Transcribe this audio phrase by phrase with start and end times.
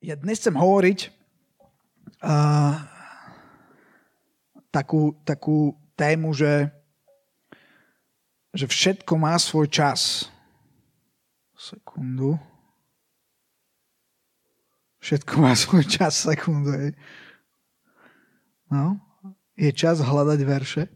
[0.00, 1.12] ja dnes chcem hovoriť
[2.24, 2.74] uh,
[4.72, 6.72] takú, takú tému, že,
[8.56, 10.32] že všetko má svoj čas.
[11.52, 12.40] Sekundu.
[15.04, 16.72] Všetko má svoj čas, sekundu.
[16.72, 16.92] Hej.
[18.72, 18.96] No,
[19.52, 20.88] je čas hľadať verše.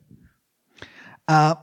[1.29, 1.61] A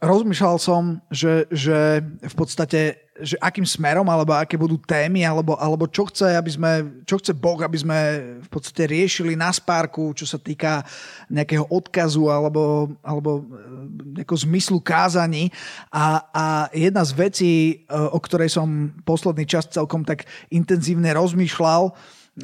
[0.00, 5.90] rozmýšľal som, že, že v podstate že akým smerom, alebo aké budú témy, alebo, alebo
[5.90, 6.70] čo chce, aby sme,
[7.02, 7.98] čo chce Boh, aby sme
[8.42, 10.86] v podstate riešili na spárku, čo sa týka
[11.26, 15.50] nejakého odkazu alebo, alebo e, nejakého zmyslu kázaní.
[15.90, 21.90] A, a jedna z vecí, e, o ktorej som posledný čas celkom tak intenzívne rozmýšľal,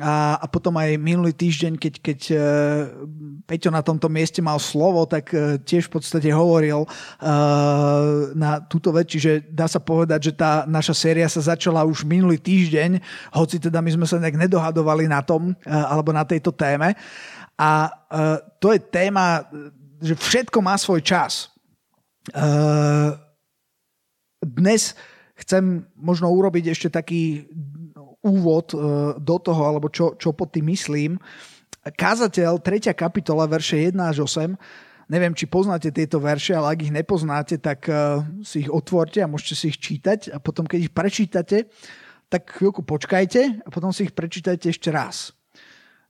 [0.03, 2.41] a, a potom aj minulý týždeň, keď, keď uh,
[3.47, 6.89] Peťo na tomto mieste mal slovo, tak uh, tiež v podstate hovoril uh,
[8.35, 12.43] na túto vec, čiže dá sa povedať, že tá naša séria sa začala už minulý
[12.43, 12.99] týždeň,
[13.39, 16.99] hoci teda my sme sa nejak nedohadovali na tom, uh, alebo na tejto téme.
[17.55, 19.47] A uh, to je téma,
[20.03, 21.55] že všetko má svoj čas.
[22.35, 23.15] Uh,
[24.43, 24.99] dnes
[25.35, 27.51] chcem možno urobiť ešte taký
[28.25, 28.77] úvod e,
[29.21, 31.21] do toho, alebo čo, čo pod tým myslím.
[31.85, 32.97] Kázateľ, 3.
[32.97, 34.57] kapitola, verše 1 až 8,
[35.13, 39.29] neviem, či poznáte tieto verše, ale ak ich nepoznáte, tak uh, si ich otvorte a
[39.29, 41.69] môžete si ich čítať a potom, keď ich prečítate,
[42.33, 45.37] tak chvíľku počkajte a potom si ich prečítajte ešte raz.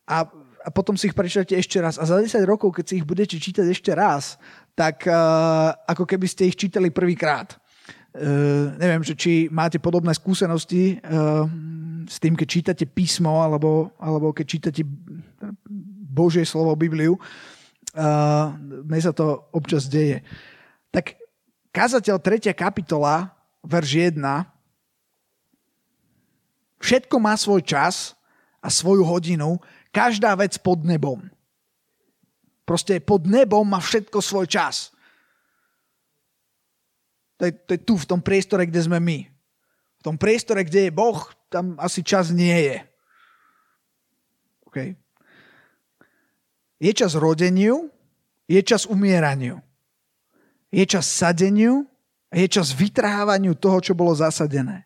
[0.07, 0.31] A,
[0.63, 1.99] a potom si ich prečítate ešte raz.
[1.99, 4.39] A za 10 rokov, keď si ich budete čítať ešte raz,
[4.79, 7.59] tak uh, ako keby ste ich čítali prvýkrát.
[8.15, 11.51] Uh, neviem, že či máte podobné skúsenosti uh,
[12.07, 14.87] s tým, keď čítate písmo alebo, alebo keď čítate
[16.15, 17.19] Božie slovo, Bibliu.
[17.91, 18.55] Uh,
[18.87, 20.23] mne sa to občas deje.
[20.95, 21.19] Tak
[21.75, 22.55] kazateľ 3.
[22.55, 23.35] kapitola,
[23.67, 24.23] verš 1.
[26.79, 28.15] Všetko má svoj čas
[28.63, 29.59] a svoju hodinu,
[29.91, 31.19] každá vec pod nebom.
[32.63, 34.94] Proste pod nebom má všetko svoj čas.
[37.39, 39.19] To je, to je tu, v tom priestore, kde sme my.
[39.99, 41.19] V tom priestore, kde je Boh,
[41.51, 42.79] tam asi čas nie je.
[44.71, 44.89] Okay.
[46.79, 47.91] Je čas rodeniu,
[48.51, 49.63] je čas umieraniu.
[50.75, 51.87] Je čas sadeniu
[52.35, 54.85] je čas vytrhávaniu toho, čo bolo zasadené.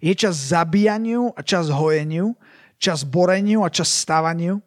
[0.00, 2.36] Je čas zabíjaniu a čas hojeniu,
[2.76, 4.60] čas boreniu a čas stávaniu,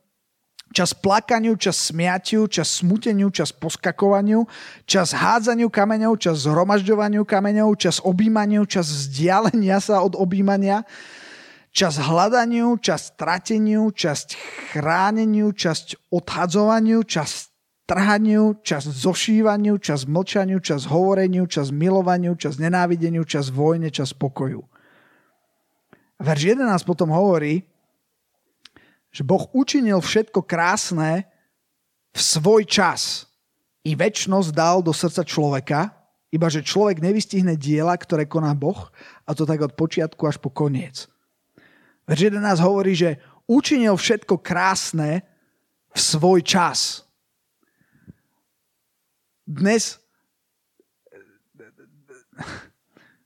[0.73, 4.49] čas plakaniu, čas smiatiu, čas smuteniu, čas poskakovaniu,
[4.89, 10.81] čas hádzaniu kameňov, čas zhromažďovaniu kameňov, čas objímaniu, čas vzdialenia sa od objímania,
[11.69, 14.27] čas hľadaniu, čas trateniu, časť
[14.73, 17.53] chráneniu, časť odhadzovaniu, čas
[17.85, 24.63] trhaniu, čas zošívaniu, čas mlčaniu, čas hovoreniu, čas milovaniu, čas nenávideniu, čas vojne, čas pokoju.
[26.23, 27.72] Verš 11 potom hovorí,
[29.13, 31.29] že Boh učinil všetko krásne
[32.09, 33.29] v svoj čas
[33.85, 35.79] i väčšnosť dal do srdca človeka,
[36.33, 38.89] iba že človek nevystihne diela, ktoré koná Boh,
[39.21, 41.05] a to tak od počiatku až po koniec.
[42.09, 45.21] Verš 11 hovorí, že učinil všetko krásne
[45.93, 47.05] v svoj čas.
[49.45, 50.01] Dnes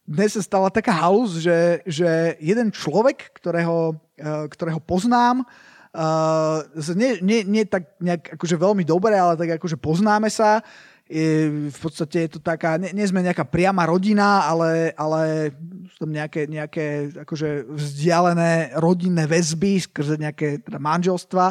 [0.07, 5.47] dnes sa stala taká halus, že, že jeden človek, ktorého, eh, ktorého poznám,
[5.95, 6.65] uh,
[6.95, 10.65] nie, nie, nie tak nejak akože veľmi dobre, ale tak akože poznáme sa,
[11.07, 15.51] je, v podstate je to taká, nie, nie sme nejaká priama rodina, ale, ale
[15.95, 21.45] sú tam nejaké, nejaké akože vzdialené rodinné väzby skrze nejaké teda manželstva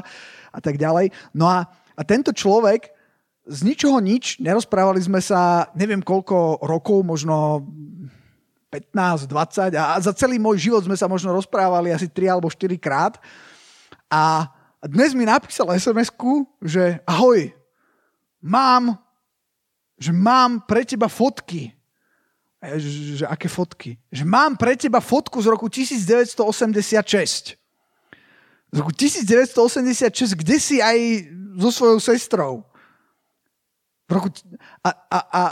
[0.52, 1.08] a tak ďalej.
[1.32, 1.64] No a,
[1.96, 2.92] a tento človek
[3.46, 7.64] z ničoho nič, nerozprávali sme sa neviem koľko rokov, možno
[8.68, 12.76] 15, 20 a za celý môj život sme sa možno rozprávali asi 3 alebo 4
[12.76, 13.16] krát.
[14.10, 14.50] A
[14.86, 17.50] dnes mi napísal SMS-ku, že ahoj,
[18.42, 19.06] mám
[19.96, 21.72] že mám pre teba fotky.
[22.60, 23.96] Ja, že, že aké fotky?
[24.12, 27.56] Že mám pre teba fotku z roku 1986.
[28.72, 30.98] Z roku 1986, kde si aj
[31.56, 32.64] so svojou sestrou.
[34.06, 34.30] V roku,
[34.86, 35.42] a, a, a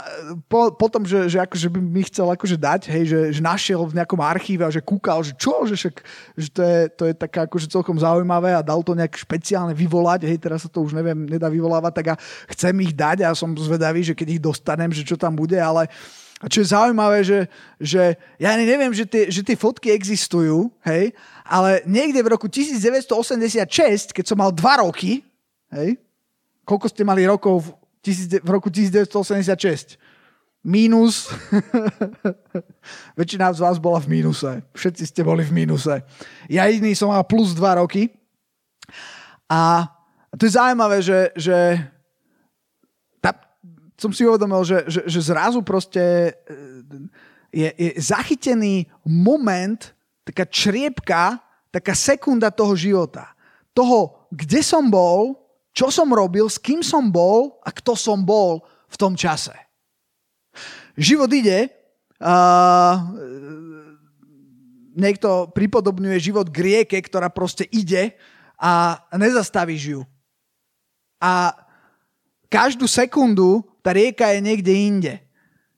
[0.47, 3.99] po, potom, že, že, akože by mi chcel akože dať, hej, že, že našiel v
[3.99, 5.95] nejakom archíve a že kúkal, že čo, že, však,
[6.39, 10.23] že to, je, to je taká akože celkom zaujímavé a dal to nejak špeciálne vyvolať,
[10.23, 12.19] hej, teraz sa to už neviem, nedá vyvolávať, tak a
[12.55, 15.91] chcem ich dať a som zvedavý, že keď ich dostanem, že čo tam bude, ale
[16.39, 21.11] a čo je zaujímavé, že, že ja neviem, že tie, že tie fotky existujú, hej,
[21.43, 25.23] ale niekde v roku 1986, keď som mal dva roky,
[25.75, 25.99] hej,
[26.63, 27.67] koľko ste mali rokov
[28.13, 29.97] v roku 1986.
[30.65, 31.29] mínus.
[33.19, 34.65] Väčšina z vás bola v mínuse.
[34.73, 36.01] Všetci ste boli v mínuse.
[36.49, 38.09] Ja jediný som mal plus 2 roky.
[39.45, 39.89] A
[40.33, 41.77] to je zaujímavé, že, že
[43.21, 43.37] tá,
[43.93, 46.33] som si uvedomil, že, že, že zrazu proste
[47.53, 49.79] je, je zachytený moment,
[50.25, 53.31] taká čriepka, taká sekunda toho života.
[53.71, 55.44] Toho, kde som bol,
[55.75, 59.51] čo som robil, s kým som bol a kto som bol v tom čase.
[60.95, 61.67] Život ide,
[62.23, 62.95] uh,
[64.95, 68.15] niekto pripodobňuje život k rieke, ktorá proste ide
[68.55, 70.01] a nezastavíš ju.
[71.19, 71.51] A
[72.47, 75.13] každú sekundu tá rieka je niekde inde.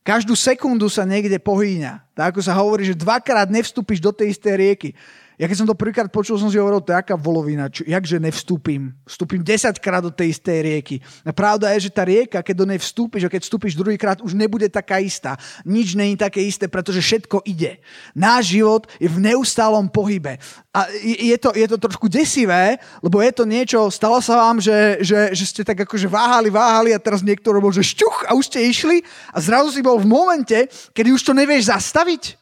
[0.05, 2.05] Každú sekundu sa niekde pohýňa.
[2.13, 4.89] Tak ako sa hovorí, že dvakrát nevstúpiš do tej istej rieky.
[5.37, 8.17] Ja keď som to prvýkrát počul, som si hovoril, to je aká volovina, čo, jakže
[8.17, 8.89] nevstúpim.
[9.05, 10.97] Vstúpim 10 krát do tej istej rieky.
[11.21, 14.33] A pravda je, že tá rieka, keď do nej vstúpiš a keď vstúpiš druhýkrát, už
[14.33, 15.37] nebude taká istá.
[15.61, 17.77] Nič není také isté, pretože všetko ide.
[18.17, 20.41] Náš život je v neustálom pohybe.
[20.73, 25.05] A je to, je to trošku desivé, lebo je to niečo, stalo sa vám, že,
[25.05, 28.49] že, že ste tak akože váhali, váhali a teraz niekto robil, že šťuch a už
[28.49, 30.65] ste išli a zrazu si bol v momente,
[30.97, 32.41] kedy už to nevieš zastaviť.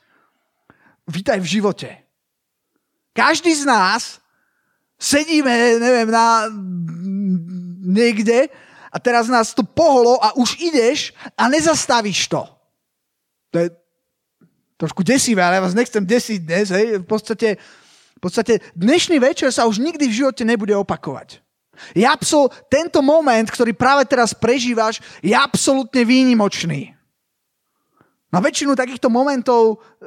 [1.11, 2.04] Vítaj v živote.
[3.15, 4.19] Každý z nás
[4.99, 6.51] sedíme, neviem, na
[7.79, 8.51] niekde
[8.91, 12.43] a teraz nás to pohlo a už ideš a nezastavíš to.
[13.55, 13.67] To je
[14.75, 16.67] trošku desivé, ale ja vás nechcem desiť dnes.
[16.75, 16.99] Hej.
[17.03, 17.55] V, podstate,
[18.19, 21.39] v podstate dnešný večer sa už nikdy v živote nebude opakovať.
[21.91, 26.95] Je absol- tento moment, ktorý práve teraz prežívaš, je absolútne výnimočný.
[28.31, 30.03] Na väčšinu takýchto momentov e,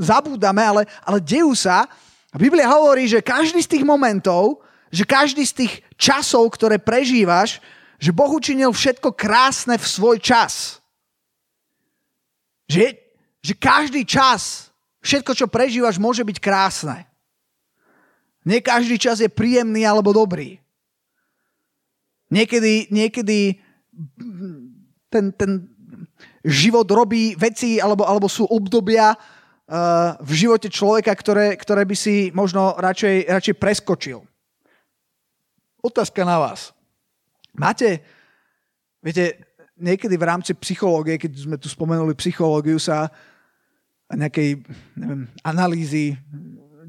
[0.00, 1.84] zabúdame, ale, ale dejú sa
[2.32, 7.60] a Biblia hovorí, že každý z tých momentov, že každý z tých časov, ktoré prežívaš,
[8.00, 10.80] že Boh učinil všetko krásne v svoj čas.
[12.66, 12.96] Že,
[13.44, 14.72] že každý čas,
[15.04, 17.04] všetko, čo prežívaš, môže byť krásne.
[18.42, 20.58] Nie každý čas je príjemný alebo dobrý.
[22.32, 23.60] Niekedy, niekedy
[25.12, 25.68] ten, ten
[26.40, 29.14] život robí veci alebo, alebo sú obdobia,
[30.20, 34.18] v živote človeka, ktoré, ktoré by si možno radšej, radšej preskočil.
[35.82, 36.74] Otázka na vás.
[37.54, 38.02] Máte,
[39.02, 39.38] viete,
[39.78, 43.10] niekedy v rámci psychológie, keď sme tu spomenuli psychológiu, sa
[44.12, 44.62] nejakej
[44.94, 46.14] neviem, analýzy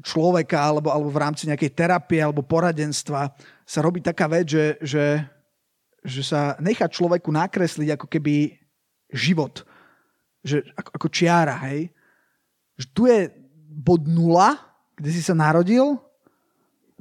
[0.04, 3.32] človeka alebo, alebo v rámci nejakej terapie alebo poradenstva
[3.64, 5.24] sa robí taká vec, že, že,
[6.04, 8.60] že sa nechá človeku nakresliť ako keby
[9.08, 9.64] život.
[10.44, 11.88] Že, ako, ako čiara, hej?
[12.78, 13.30] Že tu je
[13.70, 14.58] bod nula,
[14.94, 15.98] kde si sa narodil,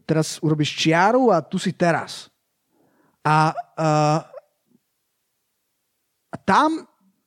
[0.03, 2.29] teraz urobíš čiaru a tu si teraz.
[3.23, 3.89] A, a,
[6.27, 6.83] a tam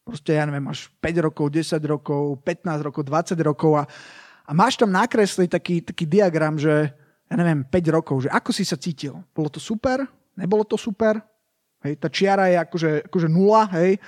[0.07, 3.85] proste, ja neviem, máš 5 rokov, 10 rokov, 15 rokov, 20 rokov a,
[4.47, 6.95] a máš tam nakresliť taký, taký diagram, že
[7.27, 9.19] ja neviem, 5 rokov, že ako si sa cítil.
[9.35, 10.07] Bolo to super?
[10.39, 11.19] Nebolo to super?
[11.83, 13.99] Hej, tá čiara je akože, akože nula, hej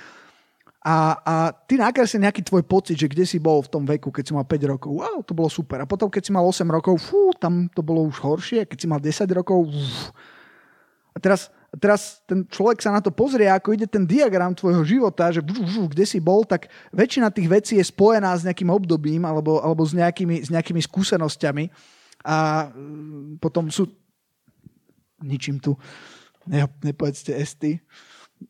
[0.79, 4.23] a, a ty nakresli nejaký tvoj pocit, že kde si bol v tom veku, keď
[4.23, 4.91] si mal 5 rokov.
[4.95, 5.83] Wow, to bolo super.
[5.83, 8.63] A potom, keď si mal 8 rokov, fú, tam to bolo už horšie.
[8.63, 10.15] Keď si mal 10 rokov, uf.
[11.11, 11.51] A teraz,
[11.83, 15.67] teraz ten človek sa na to pozrie, ako ide ten diagram tvojho života, že bžu,
[15.67, 19.83] bžu, kde si bol, tak väčšina tých vecí je spojená s nejakým obdobím alebo, alebo
[19.83, 21.67] s, nejakými, s nejakými skúsenosťami.
[22.23, 23.91] A mm, potom sú...
[25.19, 25.75] Ničím tu.
[26.47, 27.83] Ne, nepovedzte esty.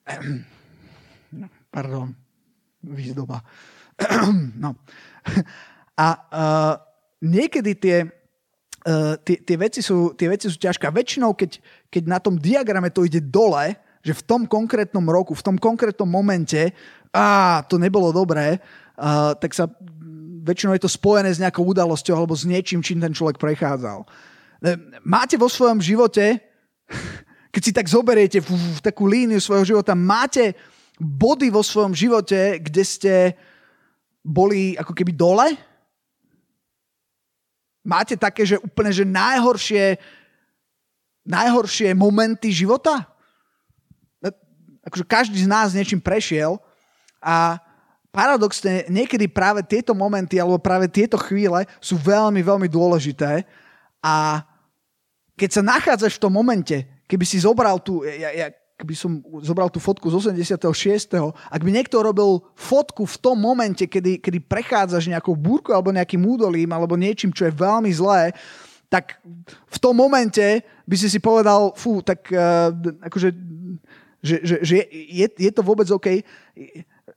[1.74, 2.14] Pardon,
[2.84, 3.44] výzdoba.
[4.64, 4.76] no.
[6.00, 6.74] A uh,
[7.20, 7.98] niekedy tie,
[8.88, 10.88] uh, tie, tie, veci sú, tie veci sú ťažké.
[10.88, 11.60] Väčšinou, keď,
[11.92, 16.08] keď na tom diagrame to ide dole, že v tom konkrétnom roku, v tom konkrétnom
[16.08, 16.72] momente,
[17.12, 18.64] a to nebolo dobré,
[18.96, 19.68] uh, tak sa
[20.40, 24.08] väčšinou je to spojené s nejakou udalosťou alebo s niečím, čím ten človek prechádzal.
[25.04, 26.40] Máte vo svojom živote,
[27.54, 30.56] keď si tak zoberiete v, v takú líniu svojho života, máte
[31.00, 33.14] body vo svojom živote, kde ste
[34.20, 35.48] boli ako keby dole?
[37.88, 39.96] Máte také, že úplne, že najhoršie,
[41.24, 43.08] najhoršie momenty života?
[44.84, 46.60] Akože každý z nás niečím prešiel
[47.24, 47.60] a
[48.12, 53.48] paradoxne niekedy práve tieto momenty alebo práve tieto chvíle sú veľmi, veľmi dôležité
[54.04, 54.44] a
[55.40, 58.48] keď sa nachádzaš v tom momente, keby si zobral tú, ja, ja,
[58.80, 60.56] keby som zobral tú fotku z 86.
[61.52, 66.24] Ak by niekto robil fotku v tom momente, kedy, kedy prechádzaš nejakou búrkou alebo nejakým
[66.24, 68.32] údolím alebo niečím, čo je veľmi zlé,
[68.88, 69.20] tak
[69.70, 72.74] v tom momente by si si povedal, fú, tak uh,
[73.06, 73.30] akože,
[74.24, 76.26] že, že, že je, je to vôbec OK.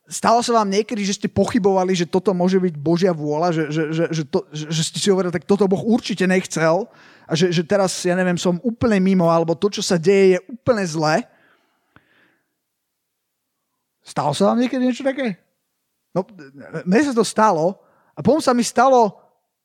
[0.04, 3.83] stalo sa vám niekedy, že ste pochybovali, že toto môže byť Božia vôľa, že, že,
[3.88, 6.90] že, že, to, že, ste si hovorili, tak toto Boh určite nechcel
[7.25, 10.38] a že, že teraz, ja neviem, som úplne mimo, alebo to, čo sa deje, je
[10.52, 11.25] úplne zlé.
[14.03, 15.39] Stalo sa vám niekedy niečo také?
[16.13, 16.27] No,
[16.85, 17.81] mne sa to stalo
[18.13, 19.17] a potom sa mi stalo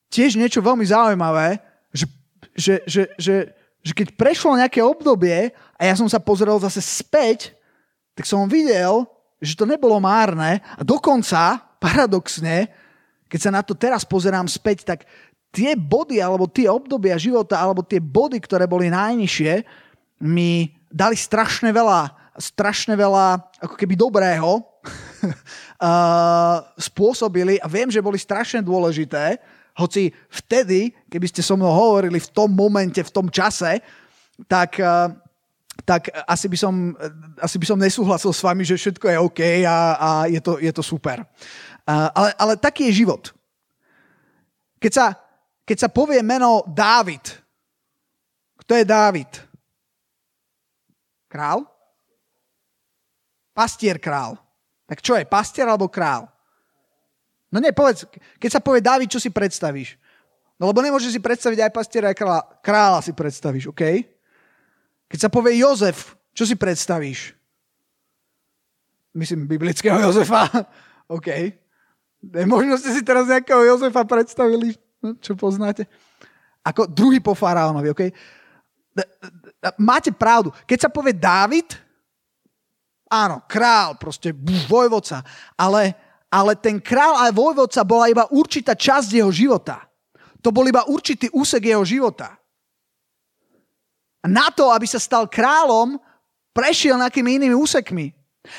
[0.08, 1.60] tiež niečo veľmi zaujímavé,
[1.91, 2.06] že,
[2.56, 3.36] že, že, že,
[3.84, 7.51] že keď prešlo nejaké obdobie a ja som sa pozrel zase späť,
[8.15, 9.03] tak som videl,
[9.44, 12.72] že to nebolo márne a dokonca, paradoxne,
[13.27, 15.00] keď sa na to teraz pozerám späť, tak
[15.51, 19.53] tie body alebo tie obdobia života alebo tie body, ktoré boli najnižšie,
[20.24, 24.62] mi dali strašne veľa, strašne veľa ako keby dobrého
[26.89, 29.41] spôsobili a viem, že boli strašne dôležité,
[29.77, 33.77] hoci vtedy, keby ste so mnou hovorili v tom momente, v tom čase,
[34.50, 34.82] tak,
[35.86, 36.98] tak asi, by som,
[37.38, 40.72] asi by som nesúhlasil s vami, že všetko je OK a, a je, to, je
[40.74, 41.22] to super.
[41.86, 43.29] Ale, ale taký je život.
[44.82, 45.06] Keď sa,
[45.62, 47.22] keď sa povie meno Dávid,
[48.65, 49.29] kto je Dávid?
[51.29, 51.76] Král?
[53.57, 54.37] Pastier král.
[54.85, 56.29] Tak čo je, pastier alebo král?
[57.49, 58.05] No nie, povedz,
[58.37, 59.97] keď sa povie Dávid, čo si predstavíš?
[60.61, 62.41] No lebo nemôžeš si predstaviť aj pastiera, aj kráľa.
[62.61, 63.81] Kráľa si predstavíš, OK?
[65.09, 67.33] Keď sa povie Jozef, čo si predstavíš?
[69.17, 70.45] Myslím, biblického Jozefa.
[71.17, 71.29] OK.
[72.45, 75.89] Možno ste si teraz nejakého Jozefa predstavili, no, čo poznáte.
[76.61, 78.03] Ako druhý po faraónovi, OK?
[79.79, 80.51] Máte pravdu.
[80.67, 81.87] Keď sa povie Dávid,
[83.07, 84.35] Áno, král, proste
[84.67, 85.23] vojvodca.
[85.55, 85.95] Ale,
[86.27, 89.87] ale ten král a vojvodca bola iba určitá časť jeho života.
[90.43, 92.35] To bol iba určitý úsek jeho života.
[94.27, 95.95] Na to, aby sa stal kráľom,
[96.51, 98.11] prešiel nejakými inými úsekmi.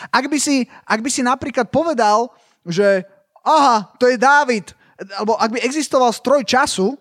[0.09, 2.33] Ak by si, ak by si napríklad povedal,
[2.65, 3.05] že
[3.45, 4.73] aha, to je Dávid,
[5.17, 6.97] alebo ak by existoval stroj času,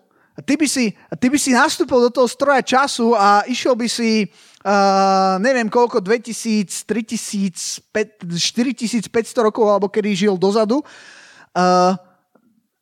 [0.46, 4.28] ty by si, ty by si nastúpil do toho stroja času a išiel by si
[4.68, 9.08] uh, neviem koľko, 2000, 3000, 4500
[9.40, 11.92] rokov, alebo kedy žil dozadu, uh,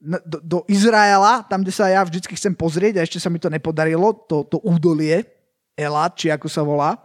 [0.02, 3.46] do, do Izraela, tam, kde sa ja vždy chcem pozrieť a ešte sa mi to
[3.46, 5.24] nepodarilo, to, to údolie,
[5.76, 6.96] Elat, či ako sa volá.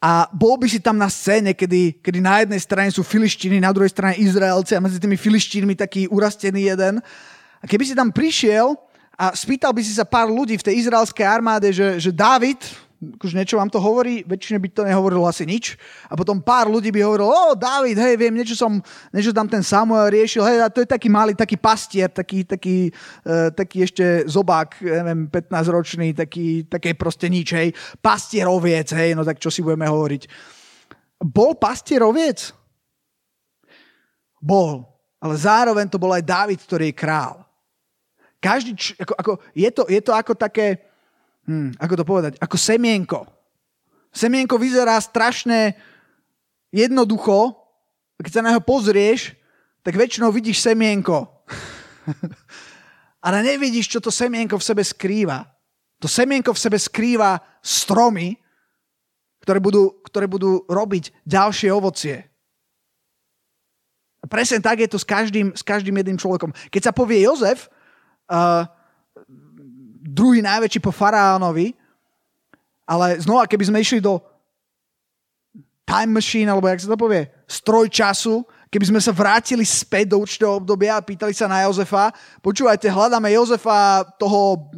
[0.00, 3.74] A bol by si tam na scéne, kedy, kedy na jednej strane sú filištíny, na
[3.74, 7.04] druhej strane Izraelci a medzi tými filištínmi taký urastený jeden.
[7.60, 8.78] A keby si tam prišiel
[9.18, 12.64] a spýtal by si sa pár ľudí v tej izraelskej armáde, že, že David,
[13.00, 15.72] akože niečo vám to hovorí, väčšine by to nehovorilo asi nič.
[16.12, 18.76] A potom pár ľudí by hovorilo, o, David, hej, viem, niečo som,
[19.08, 22.92] niečo tam ten Samuel riešil, hej, a to je taký malý, taký pastier, taký, taký,
[23.24, 27.72] uh, taký ešte zobák, neviem, 15-ročný, taký, také proste nič, hej,
[28.04, 30.28] pastier hej, no tak čo si budeme hovoriť.
[31.24, 32.52] Bol pastier oviec?
[34.40, 34.84] Bol.
[35.20, 37.44] Ale zároveň to bol aj David, ktorý je král.
[38.40, 40.89] Každý, ako, ako, je, to, je to ako také,
[41.46, 43.20] hmm, ako to povedať, ako semienko.
[44.10, 45.78] Semienko vyzerá strašne
[46.74, 47.54] jednoducho,
[48.20, 49.32] keď sa na ho pozrieš,
[49.80, 51.24] tak väčšinou vidíš semienko.
[53.26, 55.48] Ale nevidíš, čo to semienko v sebe skrýva.
[56.00, 58.36] To semienko v sebe skrýva stromy,
[59.44, 62.24] ktoré budú, ktoré budú robiť ďalšie ovocie.
[64.20, 66.52] A presne tak je to s každým, s každým jedným človekom.
[66.68, 67.72] Keď sa povie Jozef,
[68.28, 68.68] uh,
[70.10, 71.72] druhý najväčší po faraónovi,
[72.90, 74.18] ale znova, keby sme išli do
[75.86, 80.22] time machine, alebo jak sa to povie, stroj času, keby sme sa vrátili späť do
[80.22, 82.10] určitého obdobia a pýtali sa na Jozefa,
[82.42, 84.70] počúvajte, hľadáme Jozefa, toho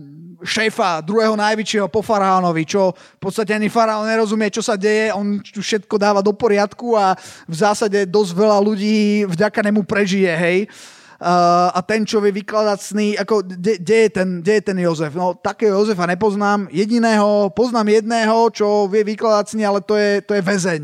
[0.43, 5.39] šéfa, druhého najväčšieho po faraónovi, čo v podstate ani faraón nerozumie, čo sa deje, on
[5.39, 7.15] všetko dáva do poriadku a
[7.47, 10.59] v zásade dosť veľa ľudí vďaka nemu prežije, hej.
[10.67, 15.15] Uh, a ten, čo vie vykladať sny, ako, kde, je ten, kde je ten Jozef?
[15.15, 16.67] No, takého Jozefa nepoznám.
[16.75, 20.83] Jediného, poznám jedného, čo vie vykladať sny, ale to je, to je väzeň.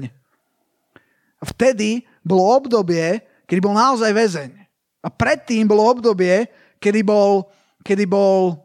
[1.42, 3.18] Vtedy bolo obdobie,
[3.50, 4.50] kedy bol naozaj väzeň.
[5.02, 6.46] A predtým bolo obdobie,
[6.78, 7.50] kedy bol,
[7.82, 8.62] kedy bol,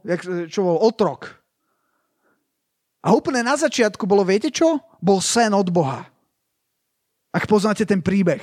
[0.49, 1.41] čo bol, otrok.
[3.01, 4.77] A úplne na začiatku bolo, viete čo?
[5.01, 6.05] Bol sen od Boha.
[7.33, 8.41] Ak poznáte ten príbeh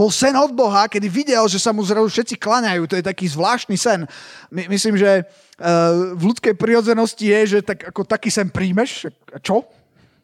[0.00, 2.88] bol sen od Boha, kedy videl, že sa mu zrazu všetci klaňajú.
[2.88, 4.08] To je taký zvláštny sen.
[4.48, 9.12] My, myslím, že uh, v ľudskej prirodzenosti je, že tak, ako taký sen príjmeš.
[9.28, 9.68] A čo?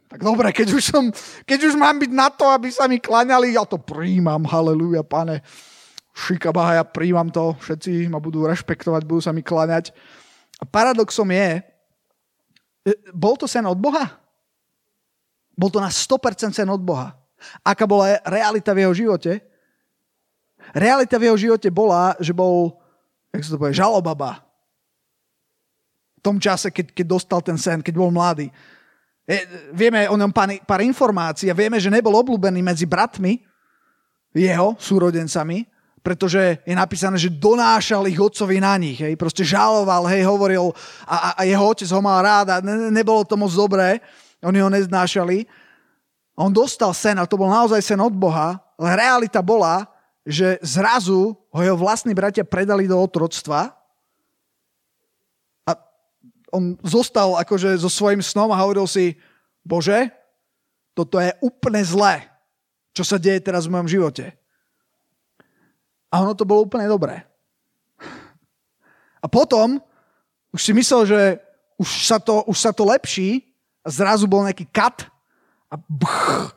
[0.09, 1.13] Tak dobre, keď už, som,
[1.45, 5.45] keď už mám byť na to, aby sa mi klaňali, ja to príjmam, halleluja, pane.
[6.17, 9.93] Šika Baha, ja príjmam to, všetci ma budú rešpektovať, budú sa mi klaňať.
[10.57, 14.09] A paradoxom je, e, bol to sen od Boha?
[15.53, 17.13] Bol to na 100% sen od Boha.
[17.61, 19.56] Aká bola realita v jeho živote?
[20.75, 22.79] Realita v jeho živote bola, že bol,
[23.31, 24.43] jak sa to povie, žalobaba.
[26.19, 28.51] V tom čase, keď, keď dostal ten sen, keď bol mladý.
[29.27, 29.43] Je,
[29.75, 33.43] vieme o ňom pár, pár informácií a vieme, že nebol obľúbený medzi bratmi,
[34.37, 35.65] jeho súrodencami,
[36.05, 39.01] pretože je napísané, že donášal ich otcovi na nich.
[39.01, 39.19] Hej.
[39.19, 40.71] Proste žaloval, hej, hovoril
[41.03, 43.99] a, a jeho otec ho mal rád a ne, nebolo to moc dobré.
[44.45, 45.49] Oni ho neznášali.
[46.39, 49.89] On dostal sen a to bol naozaj sen od Boha, ale realita bola,
[50.27, 53.79] že zrazu ho jeho vlastní bratia predali do otroctva
[55.63, 55.71] a
[56.51, 59.15] on zostal akože so svojím snom a hovoril si,
[59.63, 60.11] Bože,
[60.99, 62.27] toto je úplne zlé,
[62.91, 64.35] čo sa deje teraz v mojom živote.
[66.11, 67.23] A ono to bolo úplne dobré.
[69.23, 69.79] A potom
[70.51, 71.21] už si myslel, že
[71.79, 73.47] už sa to, už sa to lepší
[73.85, 75.07] a zrazu bol nejaký kat
[75.71, 76.57] a bch,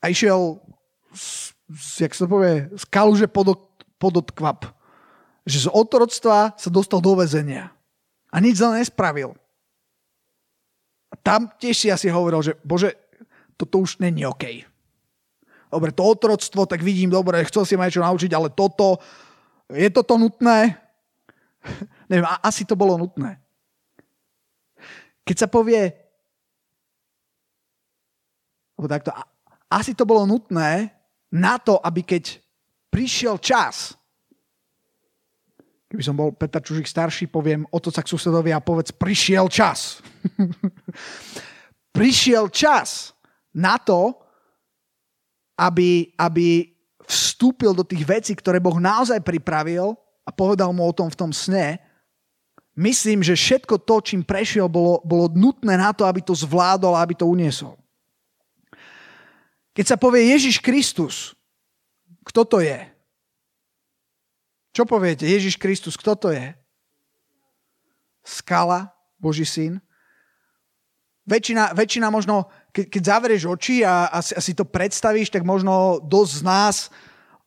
[0.00, 0.56] a išiel
[1.70, 3.58] jak sa to povie, z kaluže pod,
[4.02, 4.70] pododkvap.
[5.46, 7.70] Že z otroctva sa dostal do väzenia.
[8.30, 9.34] A nič za nespravil.
[11.10, 12.94] A tam tiež si asi hovoril, že bože,
[13.58, 14.70] toto už není OK
[15.70, 18.98] dobre, to otroctvo, tak vidím, dobre, chcel si ma niečo naučiť, ale toto,
[19.70, 20.74] je toto nutné?
[22.10, 23.38] Neviem, asi to bolo nutné.
[25.22, 25.94] Keď sa povie,
[28.90, 29.14] takto,
[29.70, 30.90] asi to bolo nutné
[31.30, 32.42] na to, aby keď
[32.90, 33.94] prišiel čas,
[35.90, 39.98] keby som bol Peter Čužik starší, poviem otoc k susedovi a povedz, prišiel čas.
[41.96, 43.14] prišiel čas
[43.50, 44.14] na to,
[45.58, 46.70] aby, aby
[47.10, 51.34] vstúpil do tých vecí, ktoré Boh naozaj pripravil a povedal mu o tom v tom
[51.34, 51.82] sne,
[52.78, 57.02] myslím, že všetko to, čím prešiel, bolo, bolo nutné na to, aby to zvládol a
[57.02, 57.79] aby to uniesol.
[59.80, 61.32] Keď sa povie Ježiš Kristus,
[62.28, 62.84] kto to je?
[64.76, 65.24] Čo poviete?
[65.24, 66.52] Ježiš Kristus, kto to je?
[68.20, 69.80] Skala, Boží syn.
[71.24, 75.48] Väčšina, väčšina možno keď, keď zavrieš oči a, a, si, a si to predstavíš, tak
[75.48, 76.76] možno dosť z nás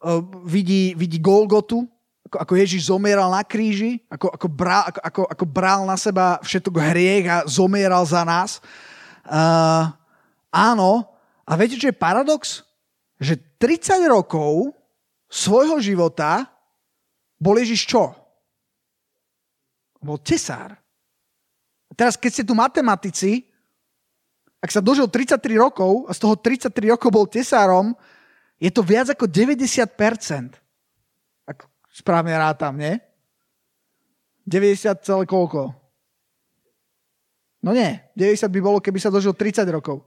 [0.01, 1.85] uh, vidí, vidí Golgotu,
[2.33, 6.41] ako, ako Ježiš zomieral na kríži, ako, ako, bral, ako, ako, ako bral na seba
[6.41, 8.57] všetok hriech a zomieral za nás.
[9.21, 9.93] Uh,
[10.49, 11.12] áno,
[11.43, 12.63] a viete, čo je paradox?
[13.19, 14.71] Že 30 rokov
[15.27, 16.47] svojho života
[17.39, 18.15] bol Ježiš čo?
[20.03, 20.75] Bol tesár.
[21.95, 23.47] teraz, keď ste tu matematici,
[24.63, 27.91] ak sa dožil 33 rokov a z toho 33 rokov bol tesárom,
[28.55, 30.55] je to viac ako 90%.
[31.43, 33.03] Ak správne rátam, nie?
[34.47, 35.75] 90 celé koľko?
[37.63, 40.03] No nie, 90 by bolo, keby sa dožil 30 rokov.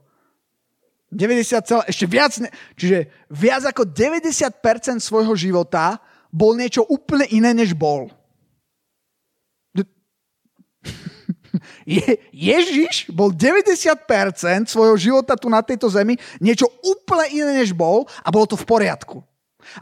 [1.07, 7.55] 90 celé, ešte viac, ne, čiže viac ako 90% svojho života bol niečo úplne iné,
[7.55, 8.11] než bol.
[11.87, 13.97] Je, Ježiš bol 90%
[14.67, 18.67] svojho života tu na tejto zemi niečo úplne iné, než bol a bolo to v
[18.67, 19.23] poriadku.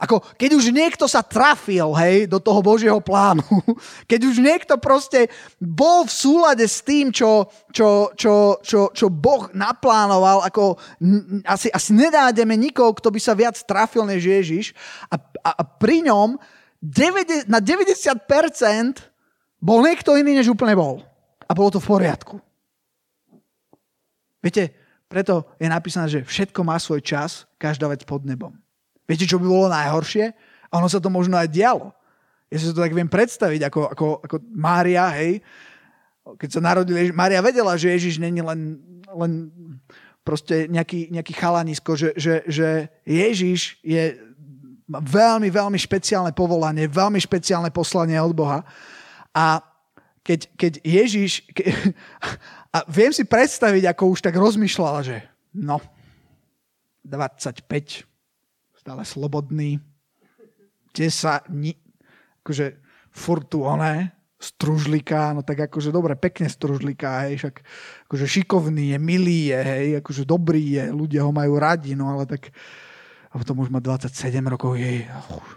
[0.01, 3.45] Ako keď už niekto sa trafil, hej, do toho Božieho plánu,
[4.11, 9.49] keď už niekto proste bol v súlade s tým, čo, čo, čo, čo, čo Boh
[9.53, 10.79] naplánoval, ako
[11.45, 14.73] asi, asi nenájdeme nikoho, kto by sa viac trafil než Ježiš
[15.07, 16.37] a, a, a pri ňom
[16.81, 18.21] 90, na 90%
[19.57, 21.01] bol niekto iný, než úplne bol
[21.45, 22.35] a bolo to v poriadku.
[24.45, 24.73] Viete,
[25.09, 28.53] preto je napísané, že všetko má svoj čas, každá vec pod nebom.
[29.05, 30.33] Viete, čo by bolo najhoršie?
[30.69, 31.93] A ono sa to možno aj dialo.
[32.49, 35.41] Ja si to tak viem predstaviť, ako, ako, ako Mária, hej,
[36.37, 39.53] keď sa narodil Ježiš, Mária vedela, že Ježiš není len, len
[40.25, 44.17] proste nejaký, nejaký chalanisko, že, že, že Ježiš je
[44.89, 48.65] veľmi, veľmi špeciálne povolanie, veľmi špeciálne poslanie od Boha.
[49.33, 49.61] A
[50.25, 51.45] keď, keď Ježiš...
[51.53, 51.69] Ke,
[52.75, 55.21] a viem si predstaviť, ako už tak rozmýšľala, že
[55.53, 55.77] no,
[57.05, 57.61] 25,
[58.85, 59.81] stále slobodný,
[60.93, 61.73] 10, ni,
[62.45, 62.77] akože
[63.09, 63.49] furt
[64.37, 67.55] stružlíka, no tak akože dobre, pekne stružlíka, hej, však
[68.05, 72.29] akože šikovný je, milý je, hej, akože dobrý je, ľudia ho majú radi, no ale
[72.29, 72.53] tak
[73.33, 74.13] a potom už má 27
[74.45, 75.49] rokov, jej, už,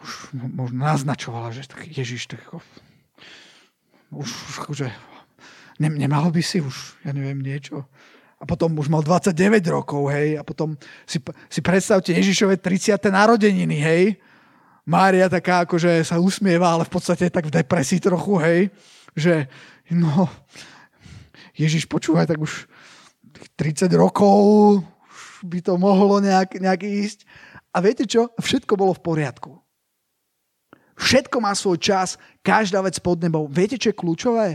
[0.00, 0.12] už
[0.56, 2.64] možno naznačovala, že tak Ježiš, tak ako,
[4.16, 4.88] už, už akože,
[5.84, 7.84] ne, nemalo by si už, ja neviem, niečo.
[8.42, 9.30] A potom už mal 29
[9.70, 10.74] rokov, hej, a potom
[11.06, 12.98] si, si predstavte Ježišové 30.
[13.06, 14.04] narodeniny, hej.
[14.82, 18.60] Mária taká akože sa usmieva, ale v podstate tak v depresii trochu, hej,
[19.14, 19.46] že
[19.94, 20.26] no,
[21.54, 22.66] Ježiš počúvaj, tak už
[23.54, 24.82] 30 rokov,
[25.46, 27.22] by to mohlo nejak, nejak ísť.
[27.70, 28.34] A viete čo?
[28.42, 29.52] Všetko bolo v poriadku.
[30.98, 33.46] Všetko má svoj čas, každá vec pod nebou.
[33.46, 34.48] Viete, čo je kľúčové?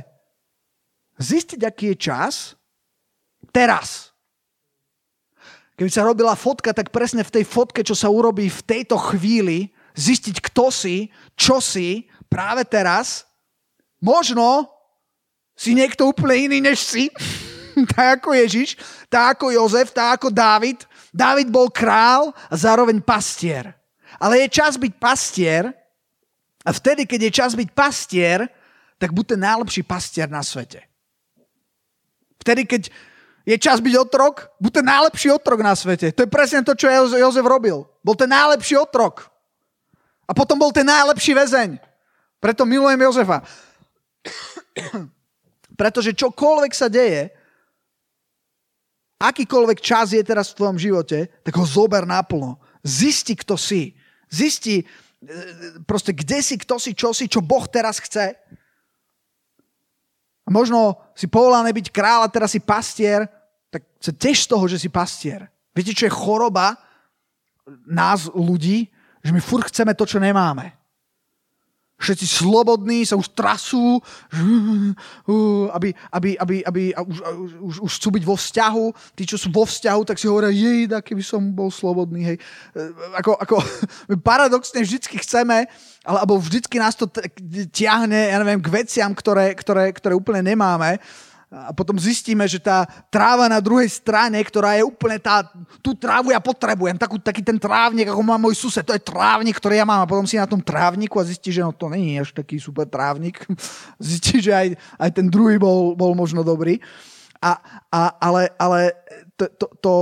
[1.17, 2.56] Zistiť, aký je čas
[3.51, 4.11] teraz.
[5.77, 9.69] Keby sa robila fotka, tak presne v tej fotke, čo sa urobí v tejto chvíli,
[9.93, 13.29] zistiť, kto si, čo si, práve teraz,
[14.01, 14.69] možno
[15.57, 17.03] si niekto úplne iný, než si,
[17.93, 18.77] tak ako Ježiš,
[19.09, 20.81] tak ako Jozef, tak ako Dávid.
[21.13, 23.73] Dávid bol král a zároveň pastier.
[24.17, 25.69] Ale je čas byť pastier
[26.65, 28.49] a vtedy, keď je čas byť pastier,
[28.97, 30.81] tak buď ten najlepší pastier na svete.
[32.41, 32.89] Vtedy, keď
[33.47, 36.11] je čas byť otrok, buď ten najlepší otrok na svete.
[36.11, 37.87] To je presne to, čo Jozef robil.
[38.03, 39.31] Bol ten najlepší otrok.
[40.27, 41.79] A potom bol ten najlepší väzeň.
[42.43, 43.47] Preto milujem Jozefa.
[45.79, 47.31] Pretože čokoľvek sa deje,
[49.15, 52.59] akýkoľvek čas je teraz v tvojom živote, tak ho zober naplno.
[52.83, 53.95] Zisti, kto si.
[54.27, 54.83] Zisti,
[55.87, 58.35] proste kde si, kto si, čo si, čo Boh teraz chce.
[60.43, 63.36] A možno si povolaný byť kráľ a teraz si pastier,
[63.67, 65.51] tak sa tiež z toho, že si pastier.
[65.75, 66.79] Viete, čo je choroba
[67.85, 68.87] nás, ľudí?
[69.21, 70.77] Že my furt chceme to, čo nemáme.
[71.97, 73.97] Všetci slobodní sa už trasú,
[75.73, 77.17] aby, aby, aby, aby už,
[77.57, 78.85] už, už chcú byť vo vzťahu.
[79.17, 82.21] Tí, čo sú vo vzťahu, tak si hovoria, jej, keby som bol slobodný.
[82.21, 82.37] Hej.
[82.37, 82.81] E,
[83.17, 83.55] ako, ako,
[84.21, 85.65] paradoxne vždycky chceme,
[86.05, 87.09] alebo vždycky nás to
[87.73, 91.01] ťahne, ja neviem, k veciam, ktoré, ktoré, ktoré úplne nemáme
[91.47, 95.47] a potom zistíme, že tá tráva na druhej strane, ktorá je úplne tá,
[95.79, 99.55] tú trávu ja potrebujem, takú, taký ten trávnik, ako má môj sused, to je trávnik,
[99.55, 102.19] ktorý ja mám a potom si na tom trávniku a zistí, že no to není
[102.19, 103.47] až taký super trávnik.
[104.03, 104.67] zistí, že aj,
[104.99, 106.83] aj ten druhý bol, bol možno dobrý.
[107.39, 107.55] A,
[107.95, 108.91] a, ale ale
[109.39, 109.93] to, to, to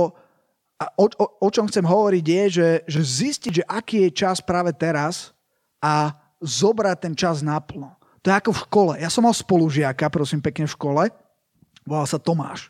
[0.82, 4.42] a o, o, o čom chcem hovoriť je, že, že zistiť, že aký je čas
[4.42, 5.30] práve teraz
[5.78, 6.10] a
[6.42, 7.94] zobrať ten čas naplno.
[8.26, 8.92] To je ako v škole.
[8.98, 11.06] Ja som mal spolužiaka, prosím, pekne v škole
[11.86, 12.68] Volal sa Tomáš.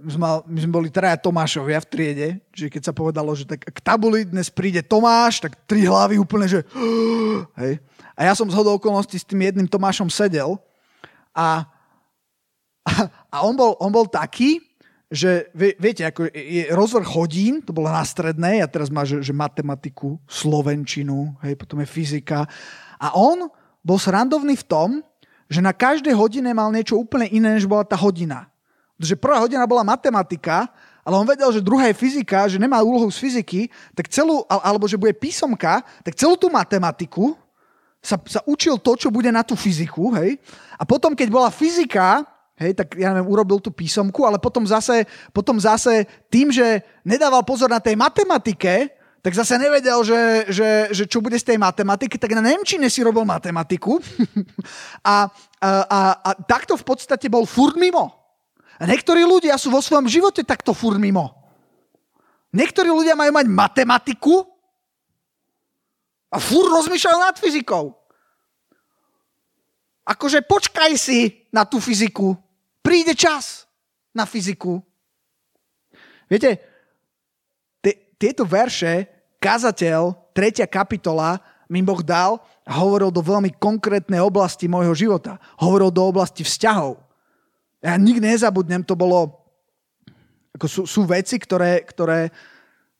[0.00, 3.62] My sme, my sme boli traja Tomášovia v triede, že keď sa povedalo, že tak
[3.62, 6.60] k tabuli dnes príde Tomáš, tak tri hlavy úplne, že
[7.62, 7.78] hej.
[8.18, 10.58] A ja som z hodou okolností s tým jedným Tomášom sedel
[11.30, 11.68] a,
[12.82, 12.92] a,
[13.34, 14.58] a on, bol, on bol taký,
[15.10, 19.34] že viete, ako je rozvrh hodín, to bolo na strednej a teraz má, že, že
[19.34, 22.46] matematiku, slovenčinu, hej, potom je fyzika.
[22.96, 23.50] A on
[23.82, 24.88] bol srandovný v tom,
[25.50, 28.46] že na každej hodine mal niečo úplne iné, než bola tá hodina.
[28.94, 30.70] Protože prvá hodina bola matematika,
[31.02, 33.66] ale on vedel, že druhá je fyzika, že nemá úlohu z fyziky,
[33.98, 37.34] tak celú, alebo že bude písomka, tak celú tú matematiku
[37.98, 40.38] sa, sa učil to, čo bude na tú fyziku, hej.
[40.78, 42.22] A potom, keď bola fyzika,
[42.60, 47.42] hej, tak ja neviem, urobil tú písomku, ale potom zase, potom zase tým, že nedával
[47.42, 52.16] pozor na tej matematike, tak zase nevedel, že, že, že čo bude z tej matematiky,
[52.16, 54.00] tak na Nemčine si robil matematiku
[55.04, 55.28] a,
[55.60, 58.16] a, a, a takto v podstate bol furt mimo.
[58.80, 61.36] A niektorí ľudia sú vo svojom živote takto furt mimo.
[62.56, 64.40] Niektorí ľudia majú mať matematiku
[66.32, 67.92] a furt rozmýšľajú nad fyzikou.
[70.08, 72.34] Akože počkaj si na tú fyziku.
[72.80, 73.68] Príde čas
[74.16, 74.80] na fyziku.
[76.24, 76.69] Viete,
[78.20, 79.08] tieto verše,
[79.40, 81.40] kazateľ, tretia kapitola,
[81.72, 82.36] mi Boh dal
[82.68, 85.40] hovoril do veľmi konkrétnej oblasti môjho života.
[85.56, 87.00] Hovoril do oblasti vzťahov.
[87.80, 89.40] Ja nikdy nezabudnem, to bolo,
[90.52, 92.28] ako sú, sú veci, ktoré, ktoré,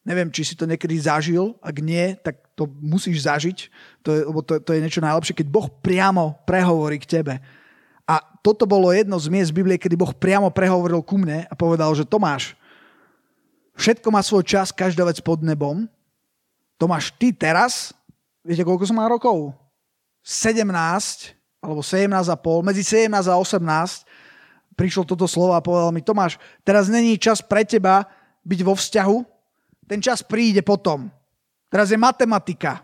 [0.02, 3.58] neviem, či si to niekedy zažil, ak nie, tak to musíš zažiť,
[4.00, 7.34] to je, lebo to, to je niečo najlepšie, keď Boh priamo prehovorí k tebe.
[8.08, 11.92] A toto bolo jedno z miest Biblie, kedy Boh priamo prehovoril ku mne a povedal,
[11.92, 12.56] že Tomáš,
[13.80, 15.88] Všetko má svoj čas, každá vec pod nebom.
[16.76, 17.96] To máš ty teraz,
[18.44, 19.56] viete, koľko som má rokov?
[20.20, 20.68] 17,
[21.64, 24.04] alebo 17 a pol, medzi 17 a 18
[24.76, 28.08] prišlo toto slovo a povedal mi, Tomáš, teraz není čas pre teba
[28.48, 29.16] byť vo vzťahu,
[29.84, 31.12] ten čas príde potom.
[31.68, 32.80] Teraz je matematika.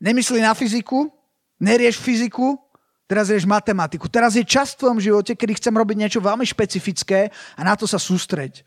[0.00, 1.12] Nemyslí na fyziku,
[1.60, 2.56] nerieš fyziku,
[3.04, 4.08] teraz rieš matematiku.
[4.08, 7.84] Teraz je čas v tvojom živote, kedy chcem robiť niečo veľmi špecifické a na to
[7.84, 8.64] sa sústreť.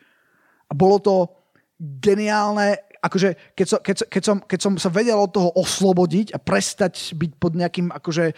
[0.69, 1.40] A bolo to
[1.81, 6.39] geniálne, akože keď som, keď, keď, som, keď som sa vedel od toho oslobodiť a
[6.39, 8.37] prestať byť pod nejakým akože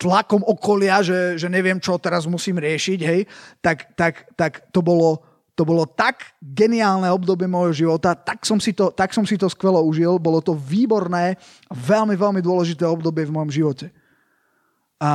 [0.00, 3.20] tlakom okolia, že, že neviem, čo teraz musím riešiť, hej,
[3.60, 5.22] tak, tak, tak to bolo
[5.56, 9.48] to bolo tak geniálne obdobie môjho života, tak som, si to, tak som si to
[9.48, 11.40] skvelo užil, bolo to výborné,
[11.72, 13.88] veľmi, veľmi dôležité obdobie v mojom živote.
[15.00, 15.12] A,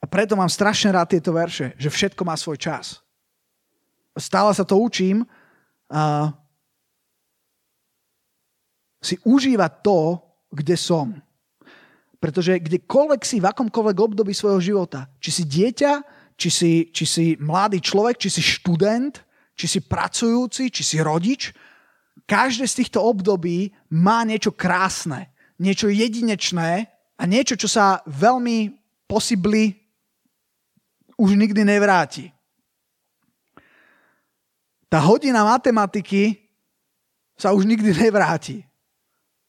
[0.00, 3.01] a preto mám strašne rád tieto verše, že všetko má svoj čas.
[4.16, 6.28] Stále sa to učím, uh,
[9.02, 10.20] si užívať to,
[10.52, 11.16] kde som.
[12.22, 15.92] Pretože kdekoľvek si, v akomkoľvek období svojho života, či si dieťa,
[16.38, 19.18] či si, či si mladý človek, či si študent,
[19.58, 21.50] či si pracujúci, či si rodič,
[22.30, 26.86] každé z týchto období má niečo krásne, niečo jedinečné
[27.18, 28.70] a niečo, čo sa veľmi
[29.10, 29.82] posibly
[31.18, 32.30] už nikdy nevráti.
[34.92, 36.36] Tá hodina matematiky
[37.32, 38.60] sa už nikdy nevráti.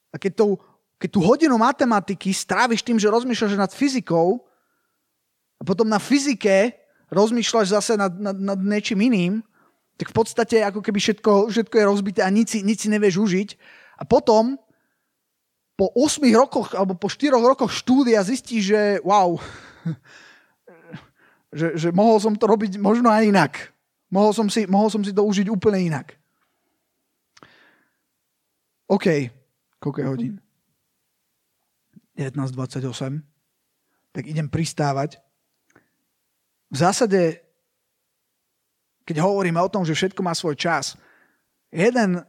[0.07, 0.45] A keď, to,
[0.95, 4.39] keď tú hodinu matematiky stráviš tým, že rozmýšľaš nad fyzikou
[5.59, 6.79] a potom na fyzike
[7.11, 9.43] rozmýšľaš zase nad, nad, nad niečím iným,
[9.99, 13.49] tak v podstate ako keby všetko, všetko je rozbité a nič nič si nevieš užiť.
[13.99, 14.55] A potom
[15.75, 19.35] po 8 rokoch alebo po 4 rokoch štúdia zistíš, že wow,
[21.59, 23.72] že, že mohol som to robiť možno aj inak.
[24.13, 26.13] Mohol som si, mohol som si to užiť úplne inak.
[28.85, 29.33] OK.
[29.81, 30.33] Koľko je hodín?
[32.13, 33.25] 19.28.
[34.13, 35.17] Tak idem pristávať.
[36.69, 37.41] V zásade,
[39.01, 40.93] keď hovoríme o tom, že všetko má svoj čas,
[41.73, 42.21] jeden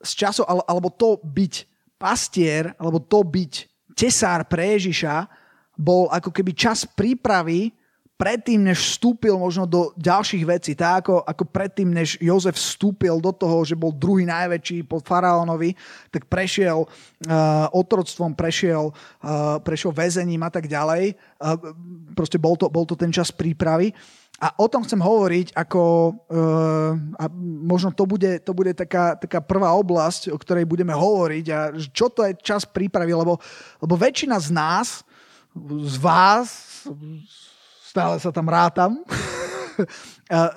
[0.00, 1.54] z časov, alebo to byť
[2.00, 3.52] pastier, alebo to byť
[3.92, 5.28] tesár pre Ježiša,
[5.76, 7.76] bol ako keby čas prípravy
[8.22, 13.34] predtým, než vstúpil možno do ďalších vecí, tak ako, ako predtým, než Jozef vstúpil do
[13.34, 15.74] toho, že bol druhý najväčší po faraónovi,
[16.14, 21.18] tak prešiel uh, otroctvom, prešiel, uh, prešiel väzením a tak ďalej.
[21.42, 21.74] Uh,
[22.14, 23.90] proste bol to, bol to ten čas prípravy.
[24.38, 25.82] A o tom chcem hovoriť, ako
[26.30, 27.24] uh, a
[27.66, 31.58] možno to bude, to bude taká, taká prvá oblasť, o ktorej budeme hovoriť a
[31.90, 33.42] čo to je čas prípravy, lebo,
[33.82, 35.02] lebo väčšina z nás,
[35.90, 36.86] z vás,
[37.92, 39.04] stále sa tam rátam,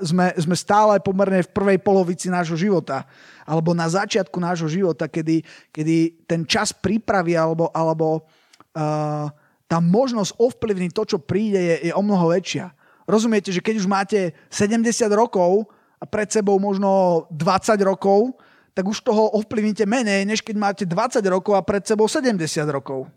[0.09, 3.03] sme, sme stále pomerne v prvej polovici nášho života
[3.43, 5.43] alebo na začiatku nášho života, kedy,
[5.75, 9.27] kedy ten čas prípravy alebo, alebo uh,
[9.67, 12.71] tá možnosť ovplyvniť to, čo príde, je, je o mnoho väčšia.
[13.05, 14.81] Rozumiete, že keď už máte 70
[15.13, 15.69] rokov
[15.99, 18.33] a pred sebou možno 20 rokov,
[18.73, 22.39] tak už toho ovplyvnite menej, než keď máte 20 rokov a pred sebou 70
[22.71, 23.11] rokov.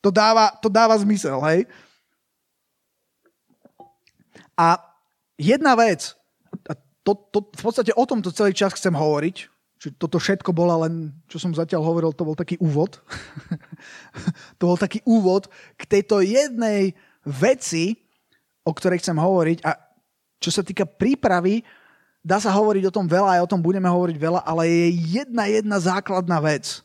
[0.00, 1.66] To dáva, to dáva zmysel, hej?
[4.58, 4.82] A
[5.38, 6.18] jedna vec,
[6.66, 6.74] a
[7.06, 9.36] to, to, v podstate o tomto celý čas chcem hovoriť,
[9.78, 12.98] že toto všetko bola len, čo som zatiaľ hovoril, to bol taký úvod.
[14.58, 15.46] to bol taký úvod
[15.78, 18.02] k tejto jednej veci,
[18.66, 19.62] o ktorej chcem hovoriť.
[19.62, 19.78] A
[20.42, 21.62] čo sa týka prípravy,
[22.18, 24.86] dá sa hovoriť o tom veľa, aj o tom budeme hovoriť veľa, ale je
[25.22, 26.82] jedna jedna základná vec,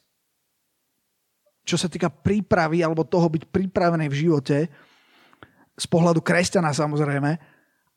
[1.66, 4.58] čo sa týka prípravy alebo toho byť pripravený v živote,
[5.74, 7.53] z pohľadu kresťana samozrejme,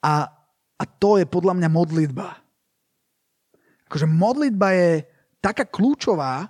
[0.07, 0.31] a,
[0.79, 2.29] a to je podľa mňa modlitba.
[3.90, 4.90] Akože modlitba je
[5.42, 6.47] taká kľúčová,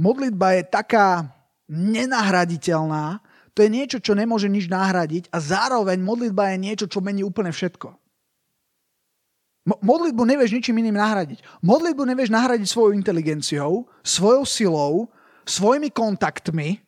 [0.00, 1.28] modlitba je taká
[1.68, 3.20] nenahraditeľná,
[3.52, 7.50] to je niečo, čo nemôže nič nahradiť a zároveň modlitba je niečo, čo mení úplne
[7.52, 7.90] všetko.
[9.68, 11.44] Mo- modlitbu nevieš ničím iným nahradiť.
[11.60, 14.92] Modlitbu nevieš nahradiť svojou inteligenciou, svojou silou,
[15.44, 16.80] svojimi kontaktmi.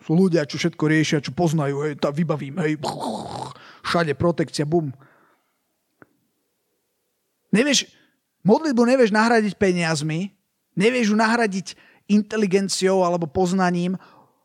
[0.00, 2.78] Sú ľudia, čo všetko riešia, čo poznajú, hej, tá vybavím, hej,
[3.88, 4.92] všade protekcia, bum.
[7.48, 7.88] Nevieš,
[8.44, 10.28] modlitbu nevieš nahradiť peniazmi,
[10.76, 11.66] nevieš ju nahradiť
[12.12, 13.96] inteligenciou alebo poznaním,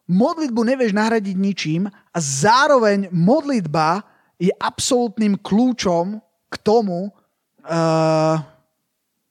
[0.08, 4.08] modlitbu nevieš nahradiť ničím a zároveň modlitba
[4.40, 7.12] je absolútnym kľúčom k tomu,
[7.68, 8.36] uh,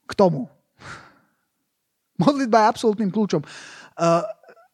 [0.05, 0.48] k tomu.
[2.22, 3.40] Modlitba je absolútnym kľúčom.
[3.96, 4.25] Uh,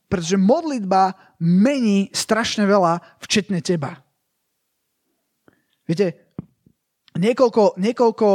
[0.08, 4.00] pretože modlitba mení strašne veľa, včetne teba.
[5.88, 6.36] Viete,
[7.16, 8.28] niekoľko, niekoľko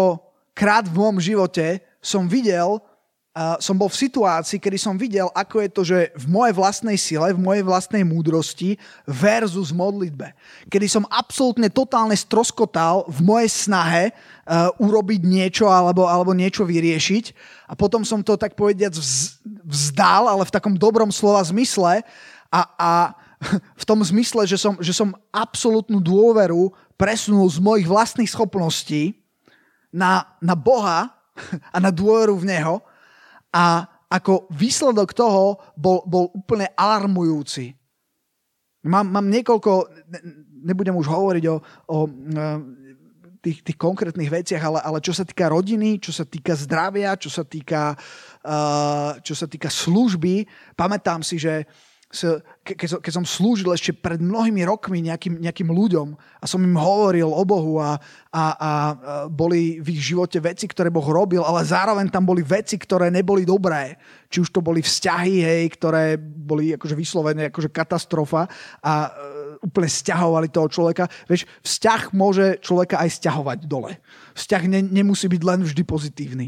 [0.58, 5.56] krát v môjom živote som videl, uh, som bol v situácii, kedy som videl, ako
[5.62, 10.34] je to, že v mojej vlastnej sile, v mojej vlastnej múdrosti versus modlitbe.
[10.66, 17.26] Kedy som absolútne totálne stroskotal v mojej snahe uh, urobiť niečo alebo, alebo niečo vyriešiť
[17.70, 18.98] a potom som to tak povediac
[19.70, 22.02] vzdal, ale v takom dobrom slova zmysle
[22.50, 22.92] a, a
[23.82, 29.18] v tom zmysle, že som, že som absolútnu dôveru presunul z mojich vlastných schopností
[29.94, 31.12] na, na Boha
[31.76, 32.76] a na dôveru v Neho
[33.54, 37.74] a ako výsledok toho bol, bol úplne alarmujúci.
[38.86, 39.90] Mám, mám niekoľko,
[40.62, 41.56] nebudem už hovoriť o,
[41.90, 42.10] o e,
[43.44, 47.28] tých, tých konkrétnych veciach, ale, ale čo sa týka rodiny, čo sa týka zdravia, čo
[47.28, 47.92] sa týka,
[48.48, 50.48] uh, čo sa týka služby,
[50.80, 51.68] pamätám si, že
[52.62, 56.78] keď, som, keď som slúžil ešte pred mnohými rokmi nejakým, nejakým ľuďom a som im
[56.78, 57.98] hovoril o Bohu a,
[58.30, 58.70] a, a
[59.26, 63.44] boli v ich živote veci, ktoré Boh robil, ale zároveň tam boli veci, ktoré neboli
[63.44, 63.98] dobré.
[64.30, 68.46] Či už to boli vzťahy, hej, ktoré boli akože vyslovené akože katastrofa
[68.86, 71.10] a uh, úplne stiahovali toho človeka.
[71.26, 73.98] Vieš, vzťah môže človeka aj stiahovať dole.
[74.38, 76.48] Vzťah ne, nemusí byť len vždy pozitívny.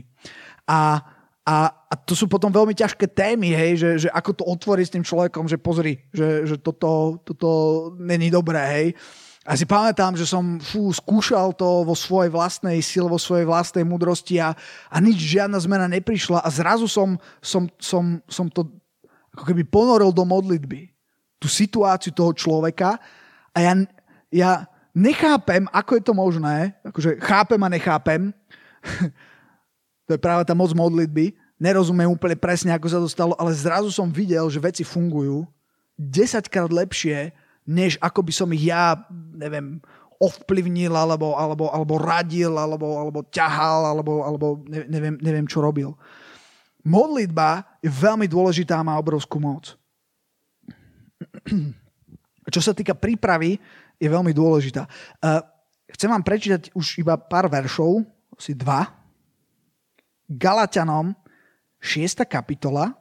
[0.69, 1.01] A
[1.45, 4.93] a, a to sú potom veľmi ťažké témy, hej, že, že ako to otvoriť s
[4.97, 7.49] tým človekom, že pozri, že, že toto, toto
[8.01, 8.87] není dobré, hej.
[9.45, 13.85] A si pamätám, že som fú, skúšal to vo svojej vlastnej sile, vo svojej vlastnej
[13.85, 14.57] múdrosti a,
[14.89, 18.65] a nič, žiadna zmena neprišla a zrazu som, som, som, som to
[19.37, 20.89] ako keby ponoril do modlitby.
[21.37, 22.97] Tú situáciu toho človeka
[23.53, 23.73] a ja,
[24.33, 24.51] ja
[24.97, 28.33] nechápem, ako je to možné, akože chápem a nechápem,
[30.05, 31.33] To je práve tá moc modlitby.
[31.57, 35.47] Nerozumiem úplne presne, ako sa to stalo, ale zrazu som videl, že veci fungujú
[35.95, 37.31] 10 krát lepšie,
[37.63, 38.99] než ako by som ich ja,
[39.33, 39.79] neviem,
[40.19, 45.95] ovplyvnil, alebo, alebo, alebo radil, alebo, alebo ťahal, alebo, alebo neviem, neviem, čo robil.
[46.85, 49.73] Modlitba je veľmi dôležitá a má obrovskú moc.
[52.53, 53.57] Čo sa týka prípravy,
[53.97, 54.85] je veľmi dôležitá.
[55.89, 58.05] Chcem vám prečítať už iba pár veršov,
[58.37, 58.85] asi dva,
[60.25, 61.13] Galatianom
[61.79, 62.25] 6.
[62.25, 62.97] kapitola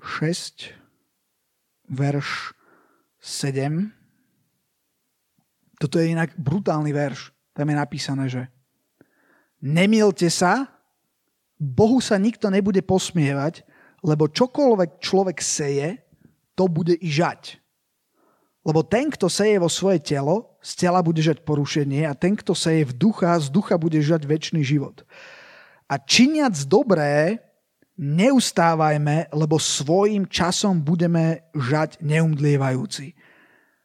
[0.00, 0.72] 6
[1.92, 2.56] verš
[3.20, 4.02] 7
[5.82, 7.34] toto je inak brutálny verš.
[7.50, 8.46] Tam je napísané, že
[9.62, 10.70] Nemilte sa,
[11.58, 13.66] Bohu sa nikto nebude posmievať,
[14.02, 16.02] lebo čokoľvek človek seje,
[16.54, 17.62] to bude i žať.
[18.62, 22.54] Lebo ten, kto seje vo svoje telo, z tela bude žať porušenie a ten, kto
[22.54, 25.02] seje v ducha, z ducha bude žať väčší život.
[25.92, 27.36] A činiac dobré,
[28.00, 33.12] neustávajme, lebo svojim časom budeme žať neumdlievajúci.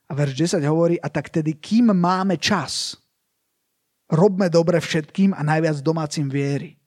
[0.08, 2.96] A verš 10 hovorí, a tak tedy, kým máme čas,
[4.08, 6.80] robme dobre všetkým a najviac domácim viery.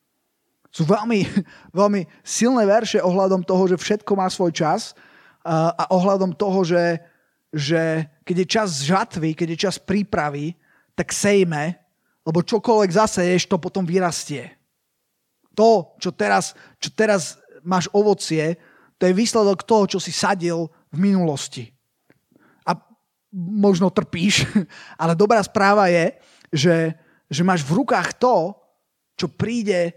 [0.72, 1.20] Sú veľmi,
[1.84, 4.96] veľmi silné verše ohľadom toho, že všetko má svoj čas
[5.44, 6.96] a, ohľadom toho, že,
[7.52, 10.56] že keď je čas žatvy, keď je čas prípravy,
[10.96, 11.76] tak sejme,
[12.24, 14.59] lebo čokoľvek zaseješ, to potom vyrastie
[15.60, 18.56] to, čo teraz, čo teraz máš ovocie,
[18.96, 21.68] to je výsledok toho, čo si sadil v minulosti.
[22.64, 22.72] A
[23.36, 24.48] možno trpíš,
[25.00, 26.16] ale dobrá správa je,
[26.48, 26.96] že,
[27.28, 28.56] že máš v rukách to,
[29.20, 29.92] čo príde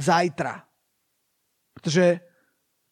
[0.00, 0.64] zajtra.
[1.76, 2.24] Pretože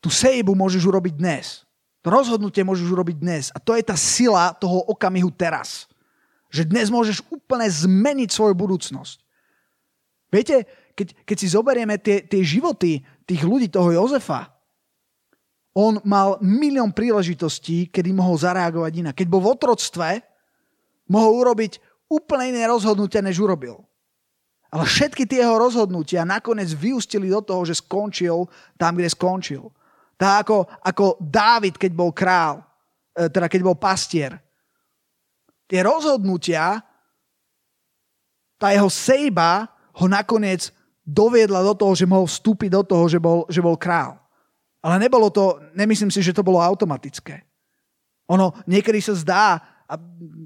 [0.05, 1.65] tú sejbu môžeš urobiť dnes.
[2.05, 3.45] To rozhodnutie môžeš urobiť dnes.
[3.57, 5.89] A to je tá sila toho okamihu teraz.
[6.53, 9.19] Že dnes môžeš úplne zmeniť svoju budúcnosť.
[10.31, 14.49] Viete, keď, keď si zoberieme tie, tie životy tých ľudí, toho Jozefa,
[15.77, 19.15] on mal milión príležitostí, kedy mohol zareagovať inak.
[19.15, 20.09] Keď bol v otroctve,
[21.13, 21.77] mohol urobiť
[22.09, 23.85] úplne iné rozhodnutia, než urobil.
[24.73, 28.49] Ale všetky tie jeho rozhodnutia nakoniec vyústili do toho, že skončil
[28.81, 29.69] tam, kde skončil.
[30.17, 32.65] Tak ako, ako Dávid, keď bol král,
[33.13, 34.41] e, teda keď bol pastier.
[35.69, 36.81] Tie rozhodnutia,
[38.57, 40.73] tá jeho sejba ho nakoniec
[41.07, 44.19] doviedla do toho, že mohol vstúpiť do toho, že bol, že bol král.
[44.83, 47.47] Ale nebolo to, nemyslím si, že to bolo automatické.
[48.27, 49.47] Ono niekedy sa zdá,
[49.87, 49.95] a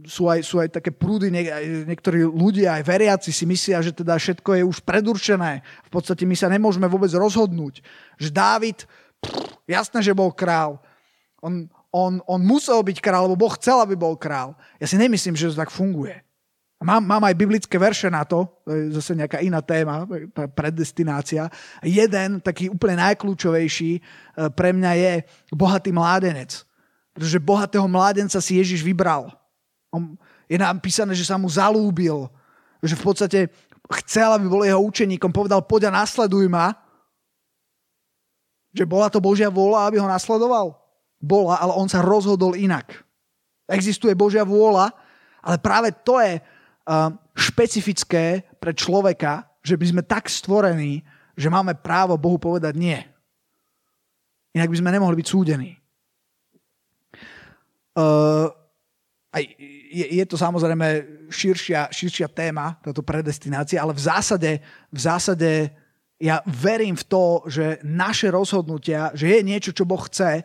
[0.05, 4.21] sú aj, sú aj také prúdy, niek- niektorí ľudia, aj veriaci si myslia, že teda
[4.21, 5.65] všetko je už predurčené.
[5.89, 7.81] V podstate my sa nemôžeme vôbec rozhodnúť.
[8.21, 8.79] Že Dávid,
[9.65, 10.77] jasné, že bol král.
[11.41, 14.53] On, on, on musel byť král, lebo Boh chcel, aby bol král.
[14.77, 16.21] Ja si nemyslím, že to tak funguje.
[16.81, 21.53] Mám, mám aj biblické verše na to, to je zase nejaká iná téma, tá predestinácia.
[21.85, 24.01] Jeden, taký úplne najkľúčovejší e,
[24.57, 25.13] pre mňa je
[25.53, 26.65] bohatý mládenec.
[27.13, 29.29] Pretože bohatého mládenca si Ježiš vybral.
[29.93, 30.17] On,
[30.49, 32.33] je napísané, že sa mu zalúbil.
[32.81, 33.39] Že v podstate
[34.01, 35.37] chcel, aby bol jeho učeníkom.
[35.37, 36.73] Povedal, poď a nasleduj ma.
[38.73, 40.81] Že bola to Božia vôľa, aby ho nasledoval?
[41.21, 43.05] Bola, ale on sa rozhodol inak.
[43.69, 44.97] Existuje Božia vôľa,
[45.45, 46.41] ale práve to je
[47.37, 51.05] špecifické pre človeka, že by sme tak stvorení,
[51.39, 52.99] že máme právo Bohu povedať nie.
[54.51, 55.79] Inak by sme nemohli byť súdení.
[57.95, 58.51] Uh,
[59.31, 59.43] aj
[59.91, 60.87] je, je to samozrejme
[61.31, 64.51] širšia, širšia téma, táto predestinácia, ale v zásade,
[64.91, 65.51] v zásade
[66.21, 70.43] ja verím v to, že naše rozhodnutia, že je niečo, čo Boh chce,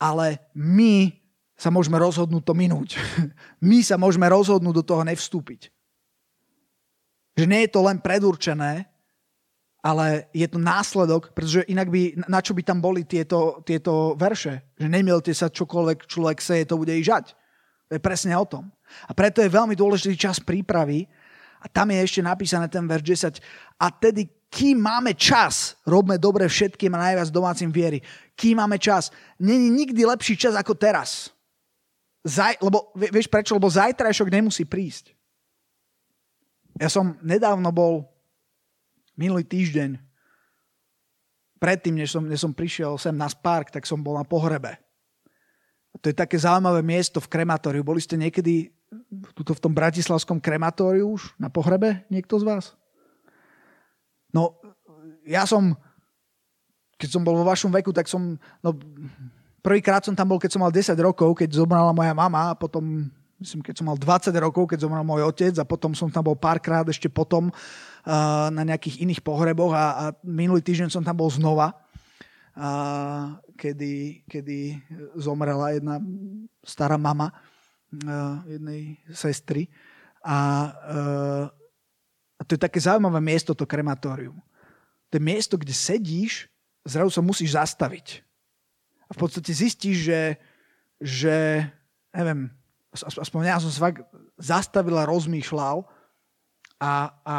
[0.00, 1.12] ale my
[1.54, 2.98] sa môžeme rozhodnúť to minúť.
[3.70, 5.70] My sa môžeme rozhodnúť do toho nevstúpiť.
[7.34, 8.86] Že nie je to len predurčené,
[9.84, 14.72] ale je to následok, pretože inak by, na čo by tam boli tieto, tieto verše?
[14.80, 17.36] Že nemielte sa čokoľvek človek seje, to bude i žať.
[17.92, 18.72] To je presne o tom.
[19.04, 21.04] A preto je veľmi dôležitý čas prípravy
[21.64, 23.80] a tam je ešte napísané ten verš 10.
[23.80, 28.04] A tedy, kým máme čas, robme dobre všetkým a najviac domácim viery.
[28.36, 29.08] Kým máme čas.
[29.40, 31.32] Není nikdy lepší čas ako teraz.
[32.24, 33.56] Zaj, lebo vieš prečo?
[33.56, 35.13] Lebo zajtrajšok nemusí prísť.
[36.78, 38.10] Ja som nedávno bol
[39.14, 39.98] minulý týždeň,
[41.62, 44.76] predtým, než som, než som prišiel sem na Spark, tak som bol na pohrebe.
[45.94, 47.86] A to je také zaujímavé miesto v krematóriu.
[47.86, 48.74] Boli ste niekedy
[49.32, 52.02] tuto v tom bratislavskom krematóriu už na pohrebe?
[52.10, 52.64] Niekto z vás?
[54.34, 54.58] No,
[55.22, 55.78] ja som,
[56.98, 58.70] keď som bol vo vašom veku, tak som, no,
[59.62, 63.08] prvýkrát som tam bol, keď som mal 10 rokov, keď zomrala moja mama a potom,
[63.40, 66.38] myslím, keď som mal 20 rokov, keď zomrel môj otec a potom som tam bol
[66.38, 67.50] párkrát ešte potom
[68.50, 71.72] na nejakých iných pohreboch a, a minulý týždeň som tam bol znova,
[72.54, 74.78] a, kedy, kedy
[75.18, 75.98] zomrela jedna
[76.62, 79.66] stará mama a, jednej sestry.
[80.24, 80.72] A,
[82.36, 84.40] a to je také zaujímavé miesto, to krematórium.
[85.12, 86.48] To je miesto, kde sedíš,
[86.84, 88.24] zrazu sa musíš zastaviť.
[89.08, 90.22] A v podstate zistíš, že,
[91.00, 91.36] že
[92.16, 92.48] neviem,
[92.94, 94.06] aspoň ja som sa fakt
[94.38, 95.82] zastavil a rozmýšľal
[96.78, 96.94] a,
[97.26, 97.36] a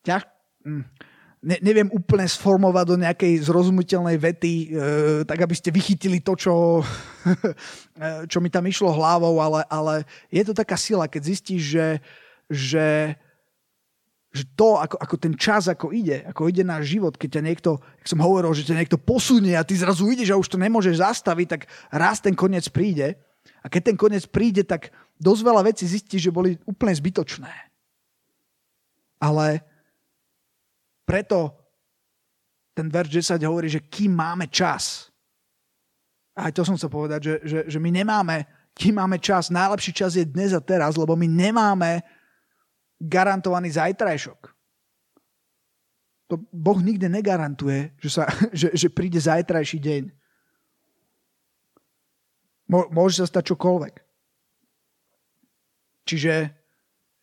[0.00, 0.24] ťaž,
[0.64, 0.84] hm,
[1.46, 4.66] ne, neviem úplne sformovať do nejakej zrozumiteľnej vety, e,
[5.28, 6.54] tak aby ste vychytili to, čo,
[8.02, 9.94] e, čo mi tam išlo hlavou, ale, ale
[10.32, 11.88] je to taká sila, keď zistíš, že,
[12.50, 12.88] že,
[14.34, 17.70] že to, ako, ako ten čas, ako ide, ako ide náš život, keď ťa niekto,
[18.02, 20.98] jak som hovoril, že ťa niekto posunie a ty zrazu ideš a už to nemôžeš
[20.98, 21.62] zastaviť, tak
[21.94, 23.25] raz ten koniec príde.
[23.62, 27.52] A keď ten koniec príde, tak dosť veľa vecí zistíš, že boli úplne zbytočné.
[29.16, 29.64] Ale
[31.08, 31.54] preto
[32.76, 35.08] ten verš 10 hovorí, že kým máme čas.
[36.36, 38.44] A aj to som chcel povedať, že, že, že my nemáme,
[38.76, 42.04] kým máme čas, najlepší čas je dnes a teraz, lebo my nemáme
[43.00, 44.52] garantovaný zajtrajšok.
[46.26, 48.28] To Boh nikde negarantuje, že, sa,
[48.60, 50.02] že, že príde zajtrajší deň.
[52.66, 53.94] Môže sa stať čokoľvek.
[56.06, 56.34] Čiže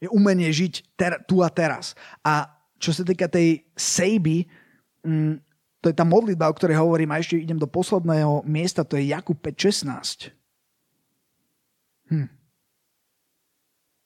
[0.03, 1.95] je umenie žiť ter, tu a teraz.
[2.23, 4.43] A čo sa týka tej sejby,
[5.07, 5.39] mm,
[5.79, 9.11] to je tá modlitba, o ktorej hovorím a ešte idem do posledného miesta, to je
[9.11, 10.31] Jakub 5.16.
[12.11, 12.27] Hm.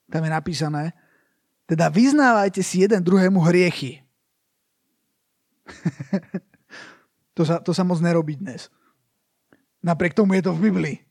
[0.10, 0.84] Tam je napísané,
[1.66, 4.06] teda vyznávajte si jeden druhému hriechy.
[7.38, 8.72] to, sa, to sa moc nerobí dnes.
[9.84, 11.07] Napriek tomu je to v Biblii.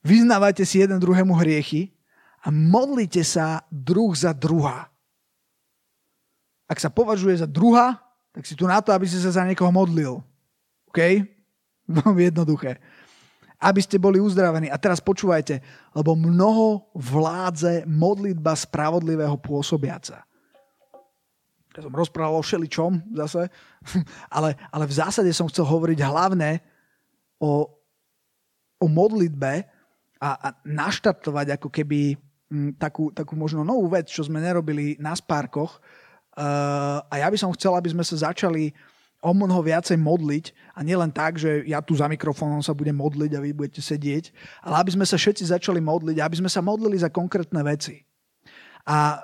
[0.00, 1.92] Vyznávajte si jeden druhému hriechy
[2.40, 4.88] a modlite sa druh za druha.
[6.64, 8.00] Ak sa považuje za druha,
[8.32, 10.22] tak si tu na to, aby si sa za niekoho modlil.
[10.88, 10.98] OK?
[12.00, 12.80] Veľmi jednoduché.
[13.60, 14.72] Aby ste boli uzdravení.
[14.72, 15.60] A teraz počúvajte,
[15.92, 20.24] lebo mnoho vládze modlitba spravodlivého pôsobiaca.
[21.70, 23.52] Ja som rozprával o šeličom zase,
[24.36, 26.64] ale, ale v zásade som chcel hovoriť hlavne
[27.36, 27.68] o,
[28.80, 29.79] o modlitbe
[30.20, 32.14] a, a naštartovať ako keby
[32.52, 35.80] m, takú, takú možno novú vec, čo sme nerobili na spárkoch,
[36.30, 38.70] Uh, a ja by som chcel, aby sme sa začali
[39.18, 43.34] o mnoho viacej modliť a nielen tak, že ja tu za mikrofónom sa budem modliť
[43.34, 44.30] a vy budete sedieť,
[44.62, 48.06] ale aby sme sa všetci začali modliť, aby sme sa modlili za konkrétne veci.
[48.86, 49.20] A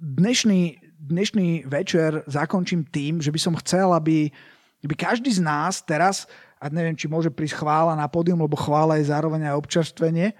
[0.00, 4.32] dnešný, dnešný večer zakončím tým, že by som chcel, aby,
[4.82, 6.26] aby každý z nás teraz,
[6.66, 10.34] a neviem, či môže prísť chvála na pódium, lebo chvála je zároveň aj občerstvenie,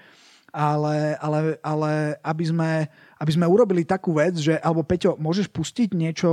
[0.50, 2.70] ale, ale, ale aby sme
[3.16, 6.30] aby sme urobili takú vec, že, alebo Peťo, môžeš pustiť niečo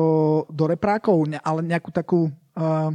[0.51, 2.27] do reprákov, ne, ale nejakú takú,
[2.59, 2.91] uh,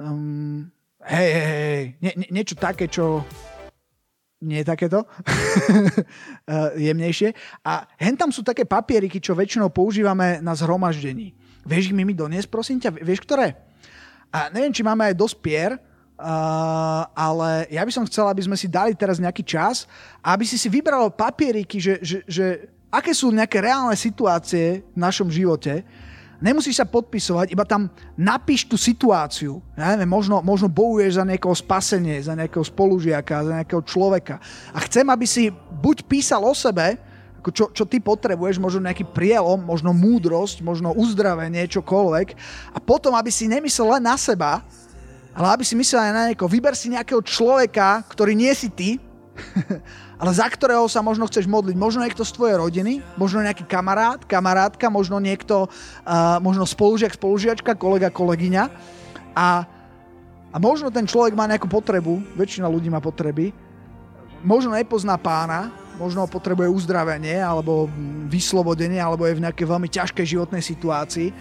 [0.00, 0.64] um,
[1.04, 3.20] hej, hej, hej, nie, nie, niečo také, čo
[4.40, 5.04] nie je takéto,
[6.48, 7.36] uh, jemnejšie.
[7.64, 11.36] A hen tam sú také papieriky, čo väčšinou používame na zhromaždení.
[11.64, 13.04] Vieš ich mi mi doniesť, prosím ťa?
[13.04, 13.56] Vieš, ktoré?
[14.32, 15.70] A neviem, či máme aj dosť pier,
[16.14, 19.90] Uh, ale ja by som chcel, aby sme si dali teraz nejaký čas
[20.24, 22.46] aby si si vybral papieriky, že, že, že
[22.88, 25.84] aké sú nejaké reálne situácie v našom živote,
[26.40, 29.60] nemusíš sa podpisovať, iba tam napíš tú situáciu.
[29.76, 34.40] Ja neviem, možno, možno bojuješ za nejakého spasenie, za nejakého spolužiaka, za nejakého človeka.
[34.72, 35.52] A chcem, aby si
[35.84, 36.96] buď písal o sebe,
[37.44, 42.28] ako čo, čo ty potrebuješ, možno nejaký prielom, možno múdrosť, možno uzdravenie, čokoľvek.
[42.72, 44.64] A potom, aby si nemyslel len na seba,
[45.34, 46.46] ale aby si myslel aj na niekoho.
[46.46, 49.02] Vyber si nejakého človeka, ktorý nie si ty,
[50.22, 51.74] ale za ktorého sa možno chceš modliť.
[51.74, 57.74] Možno niekto z tvojej rodiny, možno nejaký kamarát, kamarátka, možno niekto, uh, možno spolužiak, spolužiačka,
[57.74, 58.64] kolega, kolegyňa.
[59.34, 59.66] A,
[60.54, 63.50] a možno ten človek má nejakú potrebu, väčšina ľudí má potreby,
[64.46, 67.90] možno nepozná pána, možno potrebuje uzdravenie alebo
[68.30, 71.34] vyslobodenie, alebo je v nejakej veľmi ťažkej životnej situácii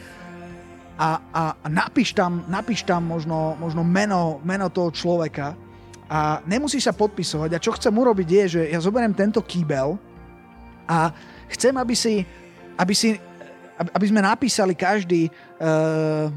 [0.93, 5.57] a, a, napíš tam, napíš tam možno, možno meno, meno toho človeka
[6.05, 7.49] a nemusíš sa podpisovať.
[7.57, 9.97] A čo chcem urobiť je, že ja zoberiem tento kýbel
[10.85, 11.09] a
[11.49, 12.21] chcem, aby si,
[12.77, 13.17] aby, si,
[13.79, 16.29] aby sme napísali každý uh,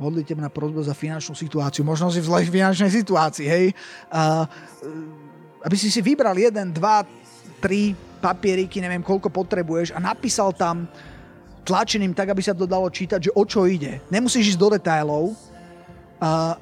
[0.00, 3.66] modlite na prozbu za finančnú situáciu, možno si v zlej finančnej situácii, hej,
[4.10, 4.48] uh,
[5.62, 7.04] aby si si vybral jeden, dva,
[7.60, 10.88] tri papieriky, neviem koľko potrebuješ a napísal tam
[11.64, 14.00] tlačeným tak, aby sa to dalo čítať, že o čo ide.
[14.08, 15.24] Nemusíš ísť do detailov.
[16.20, 16.54] Uh,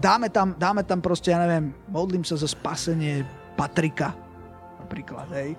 [0.00, 3.24] dáme, tam, dáme tam proste, ja neviem, modlím sa za spasenie
[3.56, 4.12] Patrika,
[4.80, 5.56] napríklad, hej,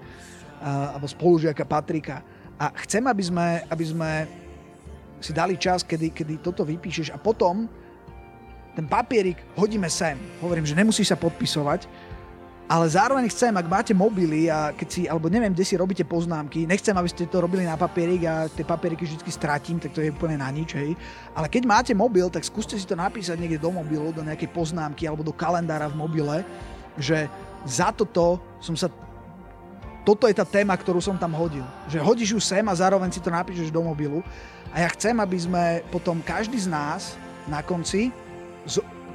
[0.62, 2.22] uh, alebo spolužiaka Patrika.
[2.60, 4.12] A chcem, aby sme, aby sme
[5.20, 7.68] si dali čas, kedy, kedy toto vypíšeš a potom
[8.76, 10.16] ten papierik hodíme sem.
[10.40, 11.90] Hovorím, že nemusíš sa podpisovať,
[12.70, 16.70] ale zároveň chcem, ak máte mobily a keď si, alebo neviem, kde si robíte poznámky,
[16.70, 20.14] nechcem, aby ste to robili na papierik a tie papieriky vždy stratím, tak to je
[20.14, 20.94] úplne na nič, hej.
[21.34, 25.10] Ale keď máte mobil, tak skúste si to napísať niekde do mobilu, do nejakej poznámky
[25.10, 26.46] alebo do kalendára v mobile,
[26.94, 27.26] že
[27.66, 28.86] za toto som sa
[30.06, 31.66] toto je tá téma, ktorú som tam hodil.
[31.90, 34.26] Že hodíš ju sem a zároveň si to napíšeš do mobilu.
[34.74, 37.14] A ja chcem, aby sme potom každý z nás
[37.46, 38.10] na konci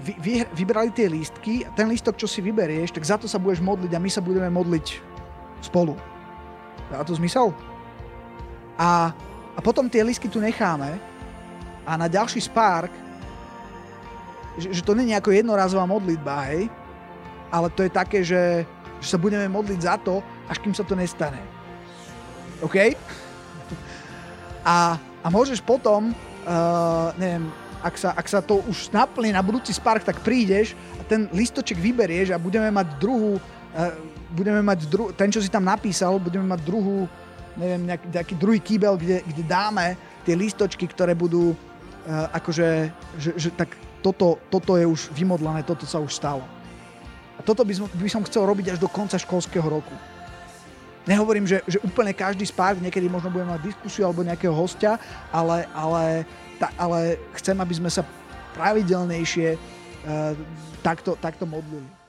[0.05, 3.41] vy, vy, vybrali tie lístky a ten lístok, čo si vyberieš, tak za to sa
[3.41, 5.01] budeš modliť a my sa budeme modliť
[5.65, 5.97] spolu.
[6.93, 7.57] Dá to zmysel?
[8.77, 9.17] A,
[9.57, 11.01] a potom tie lístky tu necháme
[11.89, 12.93] a na ďalší spárk,
[14.61, 16.69] že, že to nie je ako jednorazová modlitba, hej,
[17.49, 18.69] ale to je také, že,
[19.01, 21.41] že sa budeme modliť za to, až kým sa to nestane.
[22.61, 22.77] OK?
[24.65, 26.17] A, a môžeš potom,
[26.49, 27.53] uh, neviem,
[27.85, 31.77] ak sa, ak sa to už naplní na budúci spark, tak prídeš a ten listoček
[31.77, 33.93] vyberieš a budeme mať druhú, uh,
[34.33, 37.05] budeme mať dru- ten, čo si tam napísal, budeme mať druhú,
[37.61, 41.57] neviem, nejaký, nejaký druhý kýbel, kde, kde dáme tie listočky, ktoré budú uh,
[42.33, 42.89] akože,
[43.21, 46.45] že, že tak toto, toto je už vymodlené, toto sa už stalo.
[47.37, 49.93] A toto by som, by som chcel robiť až do konca školského roku.
[51.05, 54.97] Nehovorím, že, že úplne každý spárk, niekedy možno budeme mať diskusiu alebo nejakého hostia,
[55.29, 56.25] ale, ale
[56.61, 58.07] ta, ale chcem, aby sme sa
[58.55, 60.33] pravidelnejšie uh,
[60.85, 62.04] takto, takto modlili.